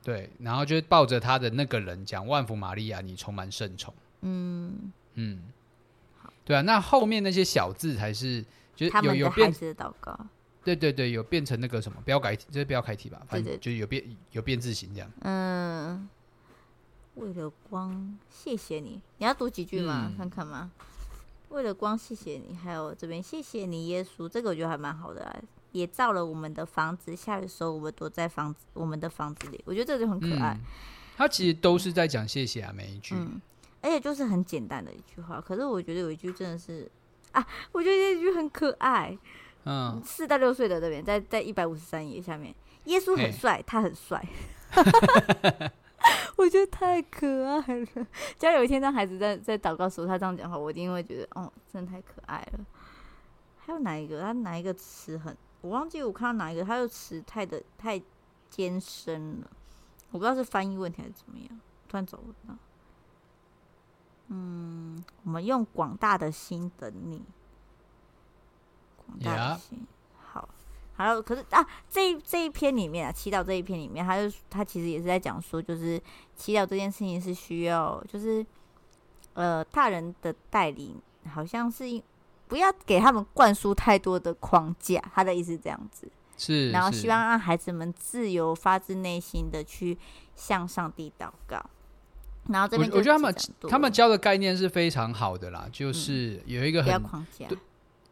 [0.02, 5.42] 对，然后就抱着他的那个人讲：“万福玛利亚，你充满圣宠。”嗯嗯，
[6.44, 10.18] 对啊，那后面那些小字才是就是有有变的祷告。
[10.64, 13.20] 对对对，有变成那个什么标改体，这是标楷体吧？
[13.28, 15.10] 反正就有变有变字形这样。
[15.22, 16.08] 嗯，
[17.16, 19.00] 为了光，谢谢你。
[19.18, 20.08] 你要读几句吗？
[20.10, 20.70] 嗯、看看吗？
[21.48, 22.56] 为了光，谢谢你。
[22.56, 24.28] 还有这边，谢谢你，耶稣。
[24.28, 25.36] 这个我觉得还蛮好的啊。
[25.72, 29.61] 也造了我们的房子，下雨的时候我们躲在房子我们的房子里。
[29.64, 30.56] 我觉得这就很可爱。
[31.16, 33.14] 他、嗯、其实都是在讲谢谢啊，每一句。
[33.14, 33.40] 嗯，
[33.80, 35.40] 而且就是很简单的一句话。
[35.40, 36.90] 可是我觉得有一句真的是
[37.32, 39.18] 啊，我觉得这一句很可爱。
[39.64, 42.54] 嗯，四到六岁的这边，在在一百五十三页下面，
[42.85, 44.26] 耶稣很帅，他很帅。
[46.37, 48.06] 我觉得太可爱了。
[48.38, 52.64] 只要有一天当孩子在在祷告时候，他这样讲话，我一定会觉得，哦，真的太可爱了。
[53.64, 54.20] 还有哪一个？
[54.20, 55.37] 他哪一个词很？
[55.62, 58.03] 我忘记我看到哪一个，他的词太的太
[58.51, 59.51] 艰深了，
[60.11, 62.57] 我不知道是翻译问题还是怎么样，突然找不到。
[64.27, 67.22] 嗯，我们用广大的心等你，
[69.07, 69.79] 广大的心。
[69.79, 70.18] Yeah.
[70.33, 70.48] 好，
[70.94, 76.03] 好，可是啊，这一这一篇里面啊，祈祷这一篇里面，他就他其实也是在讲说，就是
[76.35, 78.44] 祈祷这件事情是需要，就是
[79.35, 81.01] 呃，大人的带领，
[81.33, 82.03] 好像是。
[82.52, 89.96] 不要给他们灌输太多的框架，他的意思是这样子，是，然后希望让孩子们自由、发自内心的去
[90.36, 91.64] 向上帝祷告。
[92.50, 93.34] 然后这边，我觉得他们
[93.70, 97.48] 他们教的概念是非常好的啦，就是有一个很框架。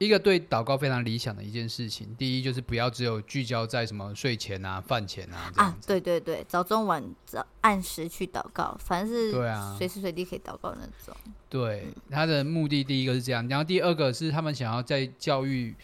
[0.00, 5.52] 一个对祷告非常理想的一件事情，第一就是不要只有聚焦在什么睡前啊、饭前啊。
[5.56, 11.14] 啊，对对对，早中晚早按时去祷告，反正是对啊，随时随地可以祷告那种。
[11.50, 15.76] 对，他的目的第一个是这样，然后第二个是他们想要在教育，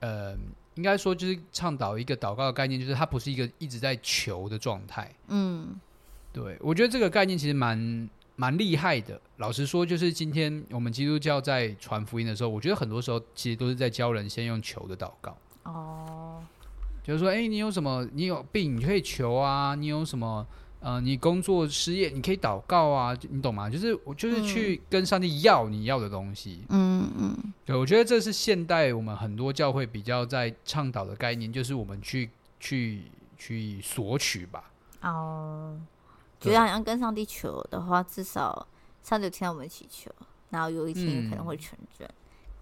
[0.00, 0.36] 呃，
[0.74, 5.14] 应该说就是倡导一个祷告的概念，就是它不是一个一直在求的状态。
[5.28, 5.78] 嗯，
[6.32, 8.10] 对，我觉得这个概念其实蛮。
[8.40, 15.36] 蛮厉害的，老实说，就是今天我们基督教在传福音的时候，我觉得很多时候其实都是在教人先用求的祷告。
[15.64, 16.42] 哦，
[17.04, 18.08] 就是说，哎、欸，你有什么？
[18.14, 19.74] 你有病，你可以求啊。
[19.74, 20.46] 你有什么？
[20.80, 23.14] 呃，你工作失业，你可以祷告啊。
[23.28, 23.68] 你懂吗？
[23.68, 26.64] 就是我就是去跟上帝要你要的东西。
[26.70, 27.36] 嗯嗯。
[27.66, 33.02] 对，我觉得这是现代我们很多教会比较在倡导的概念，就是我们去去
[33.36, 34.70] 去索取吧。
[35.02, 35.78] 哦。
[36.40, 38.66] 觉得好像跟上帝求的话，至少
[39.02, 40.10] 上帝有听到我们祈求，
[40.48, 42.08] 然后有一天可能会成真。
[42.08, 42.14] 嗯、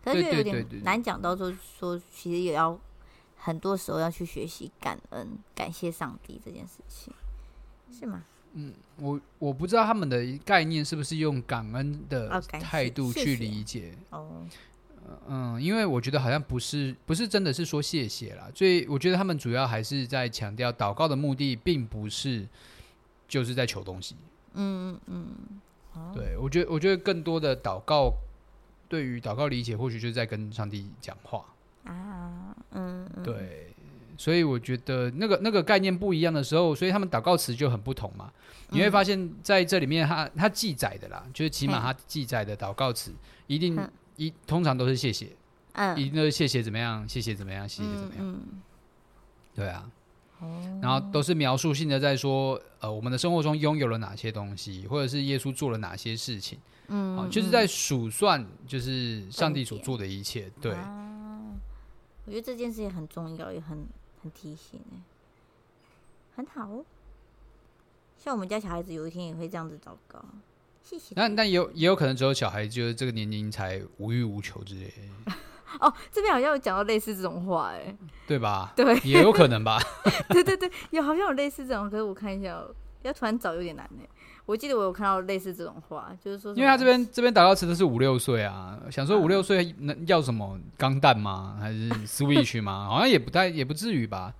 [0.05, 2.79] 可是就有点难讲到说说，其实也要
[3.37, 7.15] 很多时候要去学习感恩、感谢上帝这件事情，
[7.97, 8.25] 是吗？
[8.55, 13.95] 嗯，我我不知道他们的概念是不是用感恩的态度去理解。
[14.11, 14.45] 哦，
[15.29, 22.49] 嗯，因为我觉得好像不是不是真的是说谢谢啦，所以我觉得他们主要还是在强调祷告的目的，并不是。
[23.29, 24.17] 就是在求东西，
[24.55, 25.29] 嗯嗯，
[25.95, 28.13] 嗯对，我觉得我觉得更多的祷告，
[28.89, 31.45] 对于祷告理解，或许就是在跟上帝讲话。
[31.85, 33.73] 啊，嗯，对，
[34.17, 38.33] 所以我觉得那个那个概念不一样的时候，所以他们祷告词就很不同嘛。
[38.71, 43.13] 你会发现在这里面他，他他记载的啦，就是起码他记载的祷告词，
[43.47, 43.79] 一定
[44.17, 45.29] 一通常都是谢谢，
[45.73, 48.41] 嗯，一定都是谢谢怎么样，谢谢怎么样，谢谢怎么样，嗯，
[49.55, 49.91] 对啊。
[50.81, 60.51] 然后都是描述性的在说，呃，我们的生活中拥有了哪些东西，或者是耶稣做了哪些事情，嗯，啊、就是在数算，就是上帝所做的一切。
[60.61, 61.55] 对、啊，
[62.27, 63.87] 我觉得这件事也很重要，也很
[64.23, 64.99] 很提醒，哎，
[66.37, 66.85] 很好哦。
[68.19, 70.25] 像我们家小孩子有一天也会这样子祷告，
[70.83, 71.15] 谢谢。
[71.17, 75.33] 那那也有也有可能只有小孩就是这个年龄才无欲无求之类的。
[75.81, 77.95] 哦，这边好像有讲到类似这种话，哎，
[78.27, 78.73] 对吧？
[78.77, 79.79] 对，也有可能吧。
[80.31, 82.63] 对对对，有好像有类似这种，可是我看一下，
[83.03, 84.03] 要突然找有点难呢。
[84.47, 91.59] 我记得我有看到类似这种话，就是说，因为他这边这边打到词的是五六岁啊，想说五六岁能要什么钢弹吗？
[91.61, 92.87] 还是 Switch 吗？
[92.89, 94.33] 好像也不太也不至于吧。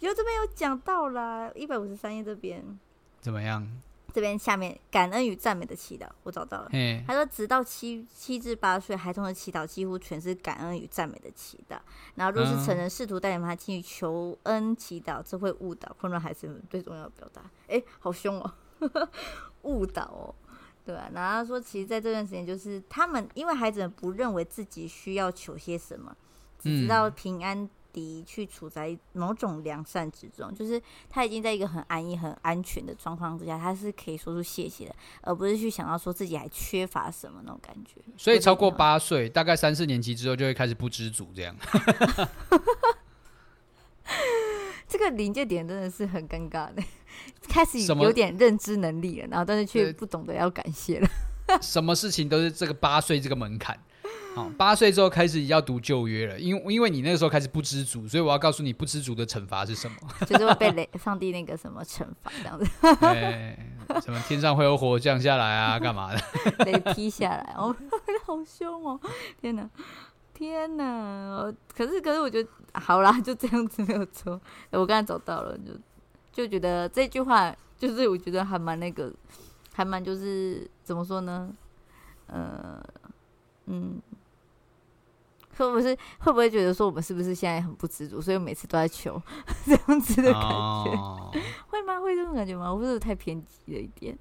[0.00, 2.62] 有这边有讲到啦，一百五十三页这边
[3.20, 3.64] 怎么样？
[4.14, 6.68] 这边下面感恩与赞美的祈祷，我找到了。
[6.70, 11.76] 嘿他说，直到七七至八岁孩童的祈祷几乎全是感恩与赞美的祈祷。
[12.14, 17.42] 然后，若是成人试图带领他进去求恩祈祷，这会误导混乱孩子们最重要的表达。
[17.66, 18.54] 哎，好凶哦，
[19.62, 20.32] 误导哦，
[20.84, 21.10] 对啊。
[21.12, 26.16] 然后他说，其实在这段时间，就是他们因为孩子们不认为自己需要求些什么，
[26.60, 27.68] 只知道平安。
[27.94, 38.00] 嗯的去处在某种良善之中，就是他已经在一个很安逸、很安全的状况之下，他是可以说出谢谢的，而不是去想要说自己还缺乏什么那种感觉。
[38.16, 41.56] 所以超过八岁，大概三四年级之后，就会开始不知足这样。
[44.86, 46.82] 这个临界点真的是很尴尬的，
[47.48, 51.08] 开始有点认知能力了，然后但是却不懂得要感谢了。
[51.60, 53.78] 什么事情都是这个八岁这个门槛。
[54.34, 59.96] 好，八岁之后开始要读旧约了，因为因为你那个时候开始不知足，所以我要告诉你不知足的惩罚是什么，
[60.26, 62.66] 就是会被雷上帝那个什么惩罚这样子。
[63.00, 63.56] 对，
[64.00, 66.20] 什么天上会有火降下来啊，干嘛的？
[66.66, 67.74] 雷劈下来，哦，
[68.26, 69.00] 好凶哦！
[69.40, 69.70] 天哪，
[70.34, 71.54] 天哪！
[71.72, 74.40] 可是可是我觉得好啦，就这样子没有错。
[74.70, 75.72] 我刚才找到了，就
[76.32, 79.12] 就觉得这句话就是我觉得还蛮那个，
[79.72, 81.52] 还蛮就是怎么说呢？
[82.26, 82.82] 呃，
[83.66, 84.00] 嗯。
[85.56, 89.22] 会不会会不会觉得说我们是不是现在很不知足，所以每次都在求
[89.64, 90.48] 这样子的感觉？
[90.96, 91.30] 哦、
[91.68, 92.00] 会吗？
[92.00, 92.74] 会这种感觉吗？
[92.74, 94.18] 我是不是太偏激了一点？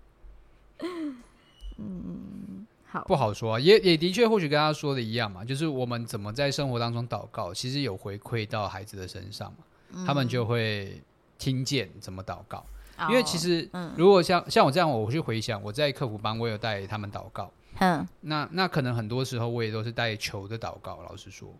[1.79, 3.59] 嗯，好，不好说、啊。
[3.59, 11.01] 也也的确，或许跟他说的一样嘛，就是我们怎么在生活当中祷告，其实有回馈到孩子的身上嘛，嗯、他们就会
[11.39, 12.63] 听见怎么祷告。
[12.99, 17.51] 哦、因为其实，如果像像我这样，我去回想，我在客服班，我有带他们祷告。
[17.79, 21.01] 嗯，那那可能很多时候我也都是带球的祷告。
[21.03, 21.53] 老实说，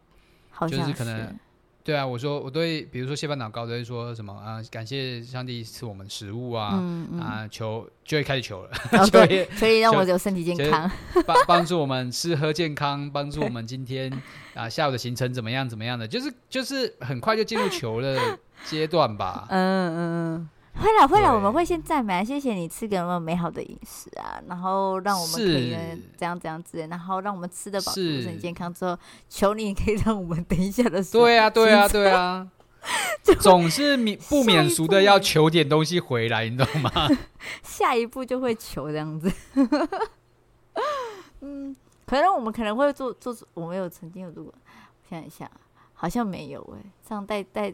[0.69, 1.37] 是就是可能，
[1.83, 10.89] 对啊，我说我对，比如说谢班祷告都会说什么啊，感谢上帝赐我们食物啊，嗯嗯、啊求就会开始求了，哦、对， 可以让我有身体健康，
[11.25, 14.11] 帮帮助我们吃喝健康，帮助我们今天
[14.53, 20.49] 啊下午的行程怎么样怎么样的，就是就是很快就进入求的阶段吧，嗯 嗯。
[20.75, 25.75] 会了会了，我们会先赞美，谢谢你赐给我们美好的饮食啊，然后让我们可以
[26.17, 28.97] 这样这样子，然后让我们吃得饱，身体健康之后，
[29.29, 32.47] 求你可以让我们等一下的时候，对啊对啊对啊，
[33.39, 36.91] 总是免不免俗的要求点东西回来，你知道吗？
[37.63, 39.31] 下一步就会求这样子，
[41.41, 41.75] 嗯，
[42.07, 45.49] 可能我们可能会做做，我们有曾经有做过，我想一下，
[45.93, 47.73] 好像没有哎、欸，这样带带。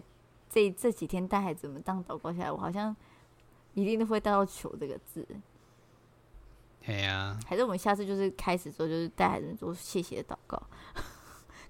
[0.50, 2.96] 这这几天带孩子们当祷告下来，我好像
[3.76, 5.26] 一定都会带到“求”这个字。
[6.84, 10.60] 对呀、啊，还是我们下次就是开始做，就是带孩子们做谢谢的祷告。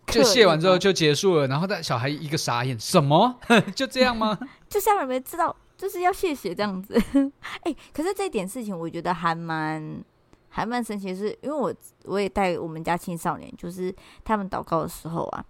[0.07, 3.37] 就谢完之后就结束了，然后带小孩一个傻眼，什么？
[3.75, 4.39] 就这样吗？
[4.69, 6.93] 就下面没知道，就是要谢谢这样子。
[7.61, 10.03] 哎、欸，可是这一点事情，我觉得还蛮
[10.47, 11.73] 还蛮神奇的是，是因为我
[12.05, 15.45] 我也带我们家青少年，就是他们祷告的时候啊。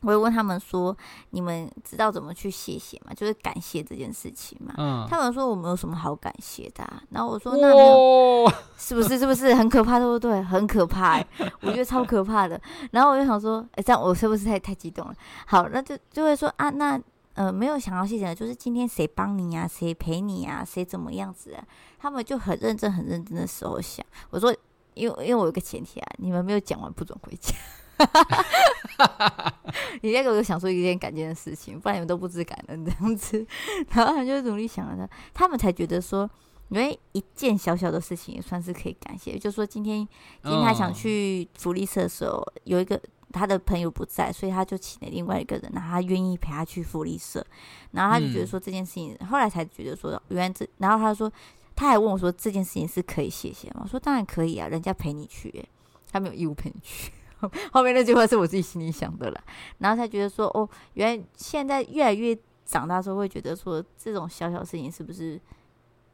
[0.00, 0.96] 我会问他们说
[1.30, 3.12] ：“你们知道怎么去谢谢吗？
[3.14, 4.72] 就是感谢这件事情嘛。
[4.78, 9.18] 嗯”他们说：“我们有什么好感谢的、啊？”然后我说：“那没有，是不是？
[9.18, 9.98] 是不是很可怕？
[9.98, 10.40] 对不对？
[10.42, 11.26] 很可怕、欸，
[11.62, 12.60] 我觉得超可怕的。”
[12.92, 15.14] 然后我就想说：“哎、欸，这样我是不是太太激动了？”
[15.46, 17.00] 好，那就就会说：“啊，那
[17.34, 21.64] 呃，没有想要谢谢的，就是今天谁帮你啊，谁陪你啊，谁怎么样子啊？”
[21.98, 24.54] 他们就很认真、很认真的时候想，我说
[24.94, 27.52] ：“因为因为我有个前提啊，你们没有讲完不准回家。”
[30.02, 33.44] 你那个我就想说一件感激的事情，不然你们都不知感恩这样子。
[33.92, 36.28] 然后他就努力想了他，他们才觉得说，
[36.68, 39.38] 因为一件小小的事情也算是可以感谢。
[39.38, 40.06] 就说今天
[40.42, 43.00] 今天他想去福利社的时候，有一个
[43.32, 47.44] 他的朋友不在，所以他就请了另外一个人，然后他愿意陪他去福利社。
[47.92, 51.30] 然后他就觉得说这件事情，后来才觉得说原来这，然后他说
[51.74, 53.82] 他还问我说这件事情是可以谢谢吗？
[53.84, 55.66] 我说当然可以啊，人家陪你去，
[56.10, 57.12] 他没有义务陪你去。
[57.72, 59.40] 后面那句话是我自己心里想的了，
[59.78, 65.40] 然后他觉得说，哦，原来现在越来越长大之后，会觉得说这种小小事情是不是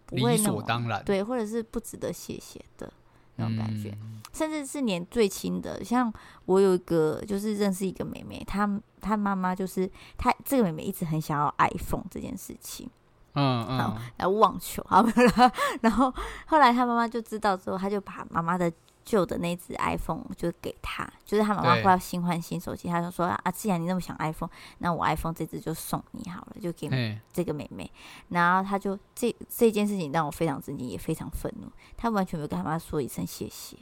[0.07, 1.03] 不会理所当然？
[1.05, 2.93] 对，或者是不值得谢谢的
[3.37, 6.13] 那种感觉，嗯、甚至是连最亲的，像
[6.45, 8.69] 我有一个就是认识一个妹妹，她
[9.01, 12.89] 她妈妈就是她这个妹妹一直很想要 iPhone 这件事情，
[13.35, 15.05] 嗯嗯，然后来妄求，好，
[15.83, 16.13] 然后
[16.47, 18.71] 后来她妈妈就知道之后，她就把妈妈的。
[19.05, 27.90] 旧的那只 iPhone 就给他，就是他妈妈快要新换新手机，他就说啊，既然你那么想 iPhone，那我 iPhone 这只就送你好了，就给你这个妹妹。
[28.29, 31.71] 然后他就这这件事情让我非常震惊，也非常愤怒。
[31.97, 33.77] 他完全没有跟他妈说一声谢谢。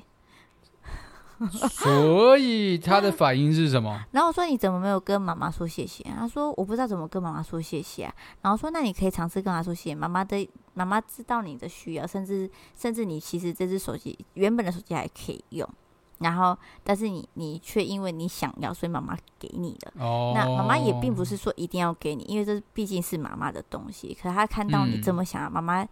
[1.50, 4.00] 所以他的反应是什么？
[4.12, 6.04] 然后我说，你怎么没有跟妈妈说谢谢？
[6.16, 8.14] 他说我不知道怎么跟妈妈说谢谢啊。
[8.42, 9.94] 然后说，那你可以尝试跟她说谢谢。
[9.94, 15.68] 妈妈的妈妈知道你的需要，甚至甚至你其实这只手机原本的手机还可以用，
[16.18, 19.92] 然后但是你你却因为你想要，所以妈妈给你的。
[19.98, 20.32] 哦。
[20.34, 24.16] 那妈妈也并不是说一定要给你，因为这毕竟是妈妈的东西。
[24.20, 25.86] 可是她看到你这么想要，妈妈。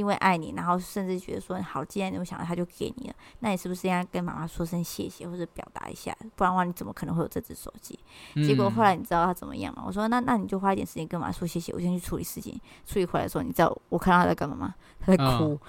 [0.00, 3.14] 因为爱你，然后甚至觉得说好，既然你想要，他就给你了。
[3.40, 6.16] 那你是不是应该跟妈妈说声谢谢，或者表达一下？
[6.34, 7.98] 不然的话，你怎么可能会有这只手机？
[8.34, 9.82] 嗯、结果后来你知道他怎么样吗？
[9.86, 12.58] 我说那那你就花一点时间跟妈妈说谢谢，我先去处理事情。
[12.86, 14.74] 处理回来的时候，你知道我看到他在干嘛吗？
[14.98, 15.60] 他在哭，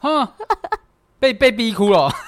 [0.00, 0.26] 嗯、
[1.18, 2.10] 被被逼哭了。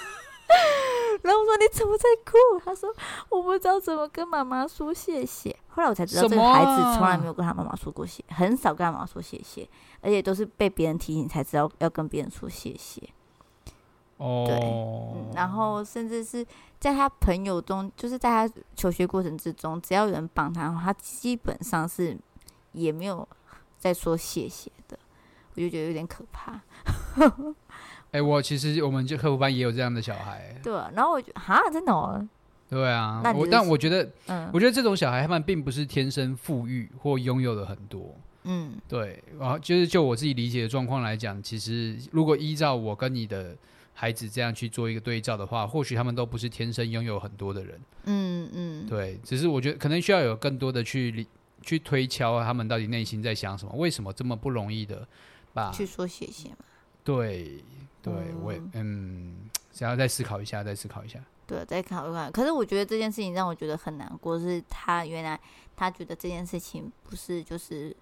[1.24, 2.60] 然后我说你怎么在哭？
[2.64, 2.94] 他说
[3.28, 5.54] 我不知道怎么跟妈妈说谢谢。
[5.68, 9.68] 后来我才知道，这个孩子从来没有跟他妈妈说过谢，很少跟他妈妈说谢谢，
[10.00, 13.02] 而且都是被别人提醒才知道要跟别人说谢谢。
[14.16, 16.44] 哦，对、嗯，然后甚至是
[16.78, 22.18] 在他朋友中，就是在他求学过程之中，只要有人帮他，他基本上是
[22.72, 23.26] 也没有
[23.78, 24.98] 在说谢谢的，
[25.54, 26.60] 我就觉得有点可怕。
[28.12, 32.28] 哎、欸，我其实我们就客服班也有这样的小孩，对，然后我觉得哈，真的哦，
[32.68, 38.14] 对啊，那我但我觉得，嗯，我觉得这种小孩他们并不是天生富裕或拥有的很多。
[38.44, 43.54] 嗯，对，然后就是就我自己理解的状况来讲，其实如果依照我跟你的
[43.92, 47.80] 孩子这样去做一个对照的话，或许他们都不是天生拥有很多的人。
[48.04, 51.26] 嗯嗯，对，只是我觉得可能需要有更多的去理
[51.62, 55.06] 去推敲他们到底内心在想什么，为什么这么不容易的
[55.52, 56.56] 把去说谢谢嘛？
[57.04, 57.62] 对
[58.02, 59.36] 对，我也嗯，
[59.70, 61.18] 想要再思考一下，再思考一下。
[61.46, 62.30] 对，再考虑看。
[62.32, 65.38] 可是我觉得这件事情让我觉得很难过，是他原来
[65.76, 67.96] 他觉得这件事情不是就是。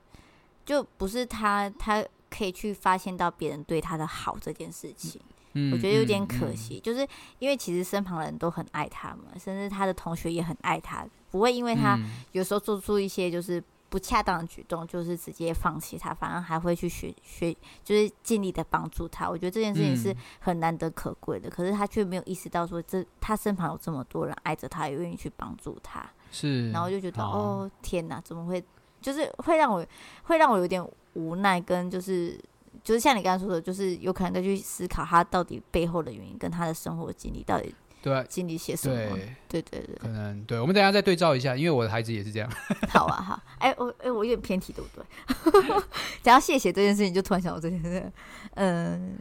[0.67, 5.19] 就不是他，他可以去发现到别人对他的好这件事情，
[5.55, 6.75] 嗯，我觉得有点可惜。
[6.75, 11.99] 嗯嗯、就是因为其实身旁的人都很爱他嘛，甚至他的同学也很爱他，不会因为他
[12.33, 19.28] 有时候做出一些就是不恰当的举动，就是直接放弃他，反而还会去学学，就是尽力的帮助他。
[19.28, 26.05] 我觉得这件事情是很难得可贵的，可是他却没有意识到说，这他身旁有这么多人爱着他，也愿意去帮助他。
[26.30, 28.62] 是，然后就觉得哦，天哪，怎么会？
[29.01, 29.86] 就是会让我
[30.24, 30.84] 会让我有点
[31.14, 32.39] 无奈，跟就是
[32.82, 39.17] 就是像你刚才说的，就是有可能再去思考他到底背后的原因，跟他的生活经历到底对经历些什么？
[39.49, 40.61] 对对对对，可能对。
[40.61, 42.51] 我们等一下再对照一下，因为我的孩子也是这样。
[42.89, 43.43] 好啊，好。
[43.59, 45.83] 哎、欸，我哎、欸，我有点偏题，对不对？
[46.23, 48.13] 讲到谢谢这件事情，就突然想到这件事。
[48.55, 49.17] 嗯，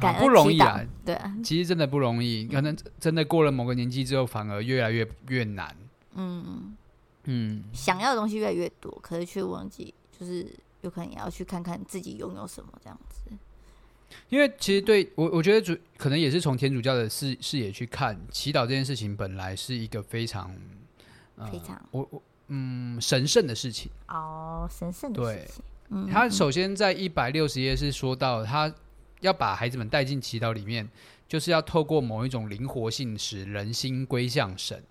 [0.00, 0.80] 感恩、啊、不容易啊。
[1.04, 2.46] 对啊，其实真的不容易。
[2.46, 5.76] 可能真的过了某个年纪之后，反而越来越越难。
[6.14, 6.76] 嗯。
[7.24, 10.46] 嗯，想要的东西越来越多，可是却忘记，就是
[10.80, 13.30] 有可能也要去看看自己拥有什么这样子。
[14.28, 20.54] 因为其实对我，我觉得主可能也是从天主教的视视野去看，祈祷这件事情本来是一个非常、
[21.36, 25.64] 呃、非常我我嗯神圣的事情哦，神圣的事情。
[25.88, 28.72] 嗯，他首先在一百六十页是说到，他
[29.20, 30.88] 要把孩子们带进祈祷里面，
[31.28, 34.82] 就是要透过某一种灵活性，使人心归向神。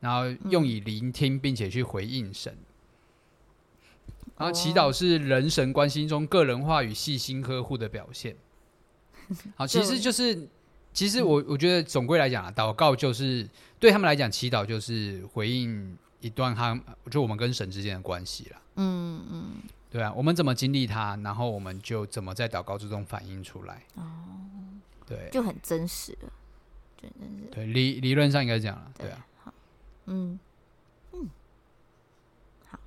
[0.00, 2.52] 然后用以聆听，并且去回应神。
[2.52, 8.36] 嗯、然后祈祷是人神关心中个人化与细心呵护的表现。
[9.56, 10.48] 好，其实就是，
[10.92, 16.78] 其实我我觉得总归来讲啊，祷告就是对他们来讲，祈祷就是回应一段他
[17.10, 18.56] 就我们跟神之间的关系了。
[18.76, 19.52] 嗯嗯，
[19.90, 23.82] 对啊，我们怎么经历它，然后我们就怎么在祷告之中反映出来。
[23.96, 24.02] 哦，
[25.06, 26.28] 对，就很真实的，
[27.00, 29.26] 真实对，理理论上应该这样了，对啊。
[30.06, 30.38] 嗯
[31.12, 31.28] 嗯，
[32.66, 32.78] 好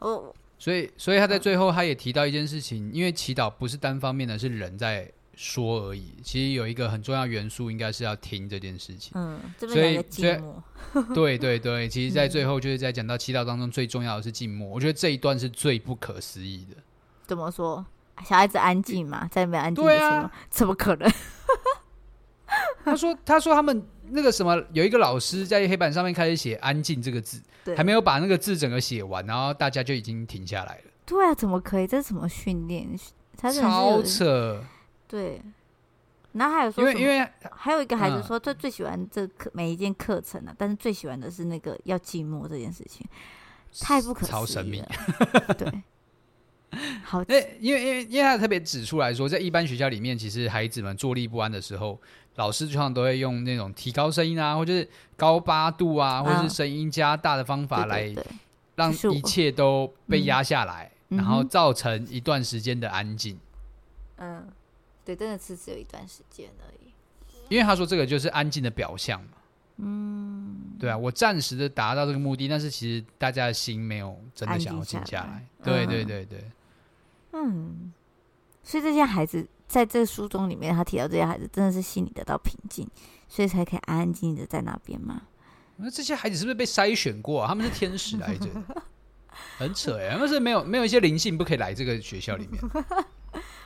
[0.00, 0.34] 哦。
[0.58, 6.14] 所以，所以他在最后，他也提到一件事情，因为祈祷不是单方面的，是人在说而已。
[6.24, 9.12] 其实有一个很重要元素，应该是要听这件事情。
[9.14, 10.34] 嗯，这边所以，
[10.92, 14.66] 所以， 对对对，其实，在最后就是在讲到祈祷当中最重要的是静默。
[14.66, 16.76] 我觉得这一段是最不可思议的。
[17.26, 17.84] 怎么说？
[18.24, 21.08] 小孩子安静嘛，在那边安静的时候，啊，怎么可能？
[22.82, 27.42] 他说：“他说他们那个什么，有一个老师在黑板上面开始写‘安静’这个字，
[27.76, 30.84] 还没有把那个字整个写完，然后大家就已经停下来了。
[31.04, 31.86] 对啊，怎么可以？
[31.86, 32.88] 这是怎么训练？
[33.36, 34.62] 他超扯。
[35.08, 35.40] 对。
[36.32, 43.06] 然后还有说，因为因为还有一个孩子说，他最喜欢这课每一件课程呢，但是最喜欢的是那个要寂寞这件事情，
[43.80, 44.32] 太不可思议了。
[44.32, 44.82] 超神秘。
[45.56, 45.82] 对。
[47.04, 51.98] 好，因为因为因为因为他特别指出来说，在一般学校里面，其实孩子们坐立不安的时候。”
[52.36, 54.86] 老师通常都会用那种提高声音啊，或者是
[55.16, 58.14] 高八度啊，或者是声音加大的方法来
[58.74, 63.38] 让一切都被压下来，然后造成一段时间的安静。
[64.16, 64.46] 嗯，
[65.06, 66.92] 对，真的是只有一段时间而已。
[67.48, 69.30] 因为他说这个就是安静的表象嘛。
[69.76, 75.46] 嗯，对啊，我暂时的达到这个目的，但是其实大家的心没有真的想要静下来。
[75.62, 76.44] 对对对对。
[77.32, 77.92] 嗯，
[78.62, 79.46] 所以这些孩子。
[79.68, 82.88] 在这个书中里面，他提到这些孩子真的是心里得到平静，
[83.28, 85.22] 所以才可以安安静静的在那边嘛？
[85.74, 87.48] 那这些孩子是不是被筛选过啊？
[87.48, 88.48] 他们是天使来着，
[89.58, 90.10] 很扯哎！
[90.10, 92.62] 他们是没有没有一些灵性不可以来这个学校里面。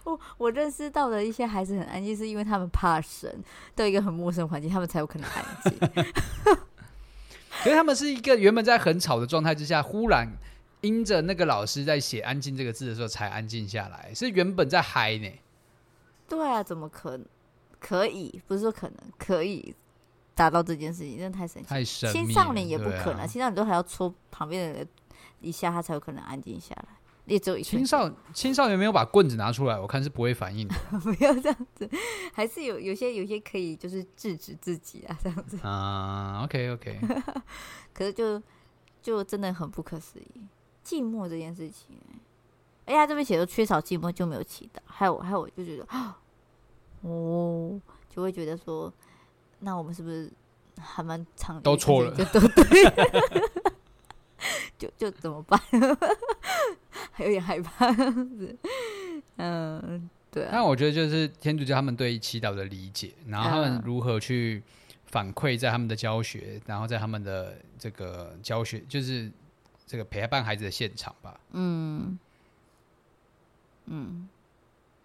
[0.04, 3.42] 我我认识到的一些孩子很安静，是因为他们怕神，
[3.74, 5.78] 到一个很陌生环境，他们才有可能安静。
[7.62, 10.26] 可是他们是一个原本在很吵的状态之下，忽然
[10.80, 14.12] 因着那个老师在写“安静”这个字的时候，才安静下来。
[14.14, 15.30] 是原本在嗨呢。
[16.26, 17.26] 对啊，怎么可能？
[17.78, 19.74] 可以，不是说可能可以
[20.34, 21.68] 达到这件事情，真的太神奇。
[21.68, 22.12] 太神。
[22.12, 24.88] 青少年也不可能，啊、青少年都还要戳旁边的人
[25.40, 26.99] 一下，他才有可能安静下来。
[27.30, 30.74] 也只有一青少青少年没有把棍子拿出来，我看是不会反应的。
[30.98, 31.88] 不要这样子，
[32.34, 36.42] 还是有有些有些可以就是制止自己啊， 这样子啊。
[36.42, 37.00] OK OK，
[37.94, 38.42] 可是就
[39.00, 40.40] 就真的很不可思议，
[40.84, 41.96] 寂寞这件事情。
[42.86, 45.86] 哎呀，这边写的缺少寂寞就没有祈祷，还有还有我就觉得
[47.08, 47.80] 哦，
[48.12, 48.92] 就会觉得说，
[49.60, 50.28] 那我们是不是
[50.80, 52.64] 还蛮长都错了，就都对。
[54.78, 55.60] 就就怎么办？
[57.12, 57.86] 还有点害怕。
[59.36, 60.48] 嗯，对、啊。
[60.52, 64.62] 但我觉得就是天主教他们对祈祷的理解，然后他们如何去
[65.06, 69.30] 反馈在他们的教学，嗯、然后在他们的这个教学，就是
[69.86, 71.40] 这个陪伴孩子的现场吧。
[71.52, 72.18] 嗯
[73.86, 74.28] 嗯，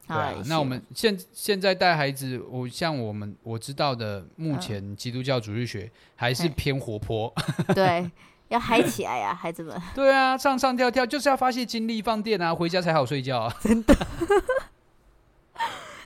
[0.07, 0.43] 对啊。
[0.47, 7.33] 那我们现现在带孩子，我像我们我知道的，目前基督教主日学还是偏活泼。
[7.35, 8.11] 嗯、 对。
[8.49, 9.79] 要嗨起来呀、啊，孩子们！
[9.95, 13.55] 对啊，唱唱跳跳就是要发泄精力、放电啊，回家才好睡觉啊！
[13.61, 13.95] 真的。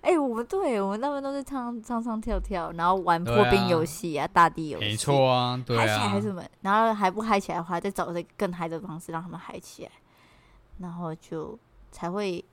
[0.02, 4.86] 哎、欸，我们对我们那边都是唱唱唱跳跳，然后玩破冰游戏啊，啊大地游戏。
[4.86, 5.82] 没错啊，对啊。
[5.82, 6.50] 嗨起来，孩子们！
[6.62, 9.92] 然后还不嗨起来的话，再找一个更嗨的方式让他们嗨起来，
[10.80, 11.60] 然后就
[11.92, 12.44] 才会。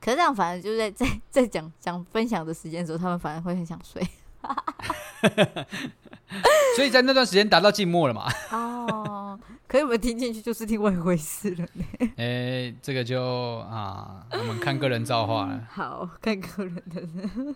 [0.00, 4.02] 可是这样，反正就是在在在讲讲分享的时间的时候，他们反而会很想睡。
[6.76, 8.30] 所以在那段时间达到静默了嘛？
[8.52, 11.84] 哦，可以，我们听进去就是另外一回事了呢。
[12.16, 15.66] 哎、欸，这个就啊，我们看个人造化了。
[15.70, 17.54] 好，看个人的。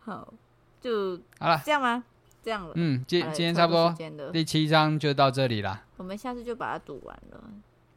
[0.00, 0.32] 好，
[0.80, 2.02] 就好了，这样吗？
[2.42, 2.72] 这样了。
[2.74, 3.94] 嗯，今今天差不多，
[4.32, 5.82] 第七章就到这里了。
[5.96, 7.44] 我们下次就把它读完了。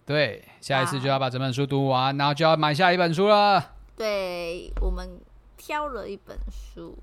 [0.05, 3.73] 对，下一次就要把整本书读完，然后就要买下一本书了。
[3.95, 5.19] 对，我们
[5.57, 6.95] 挑了一本书。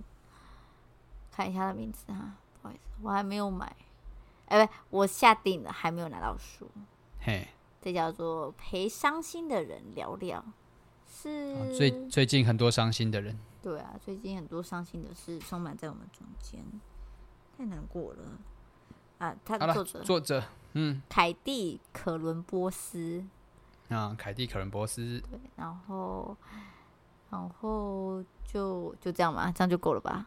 [1.34, 3.66] 看一下他的名字哈，不好意思，我还没有买，
[4.46, 6.70] 哎、欸，不，我下定了，还没有拿到书。
[7.20, 7.48] 嘿，
[7.80, 10.44] 这叫做陪伤心的人聊聊，
[11.06, 13.38] 是、哦、最最近很多伤心的人。
[13.60, 16.60] 对啊，最近很多伤心的事充满在我们中间，
[17.56, 18.24] 太难过了
[19.18, 19.36] 啊！
[19.44, 20.42] 他的作者作者，
[20.72, 23.24] 嗯，凯蒂·可伦波斯。
[23.88, 25.20] 啊，凯蒂·可伦波斯。
[25.30, 26.36] 对，然后，
[27.30, 30.26] 然后就就这样吧，这样就够了吧。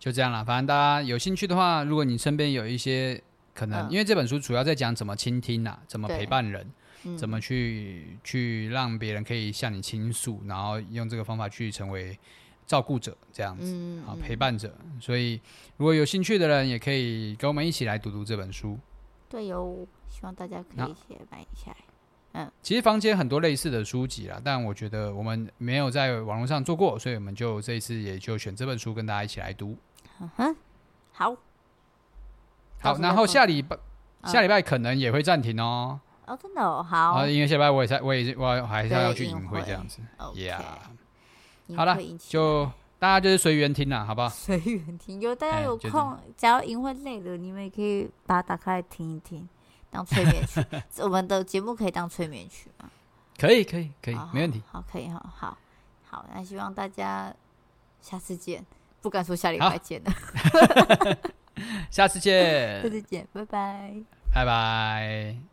[0.00, 3.22] 就这样了，反正大家有兴趣的话，如果你身边有一些
[3.54, 6.66] 可能，嗯、因为这本书主要在讲怎么倾听啊，怎么陪伴人，
[7.04, 12.18] 嗯、怎么去去让别人可以向你倾诉，然后用这个方法去成为
[12.66, 14.74] 照顾者这样子，嗯、啊，陪伴者。
[14.98, 15.38] 所以
[15.76, 18.78] 如果有兴趣的人，也可以跟我们一起来读读这本书。
[19.28, 21.76] 对哟，希望大家可以一起买一下。
[22.32, 29.76] 嗯，其实房间很多类似的书籍啦，但我觉得我们没有在网络上做过，所以我们就这一次也就选这本书跟大家一起来读。
[30.20, 30.56] 嗯哼，
[31.12, 31.34] 好，
[32.80, 33.76] 好，然后下礼拜、
[34.20, 35.98] 嗯、下礼拜可能也会暂停哦。
[36.26, 37.12] 哦，真的哦，好。
[37.14, 40.00] 啊，因为下礼拜我也在，我也我还是要去营会这样子。
[40.34, 40.62] Yeah，
[41.74, 41.96] 好了，
[42.28, 44.28] 就大家就是随缘听啦，好不好？
[44.28, 49.48] 随缘听，有大家有空，只要营会累了，你们也可以把它打开来听一听，
[49.90, 50.62] 当催眠曲。
[51.02, 52.90] 我们的节目可以当催眠曲吗？
[53.38, 54.62] 可以，可以，可以，没问题。
[54.70, 55.56] 好，可以哈，好，
[56.10, 57.34] 好，那希望大家
[58.02, 58.62] 下次见。
[59.00, 60.12] 不敢说下礼拜见了，
[61.90, 63.92] 下次见， 下次见，拜拜，
[64.32, 65.49] 拜拜。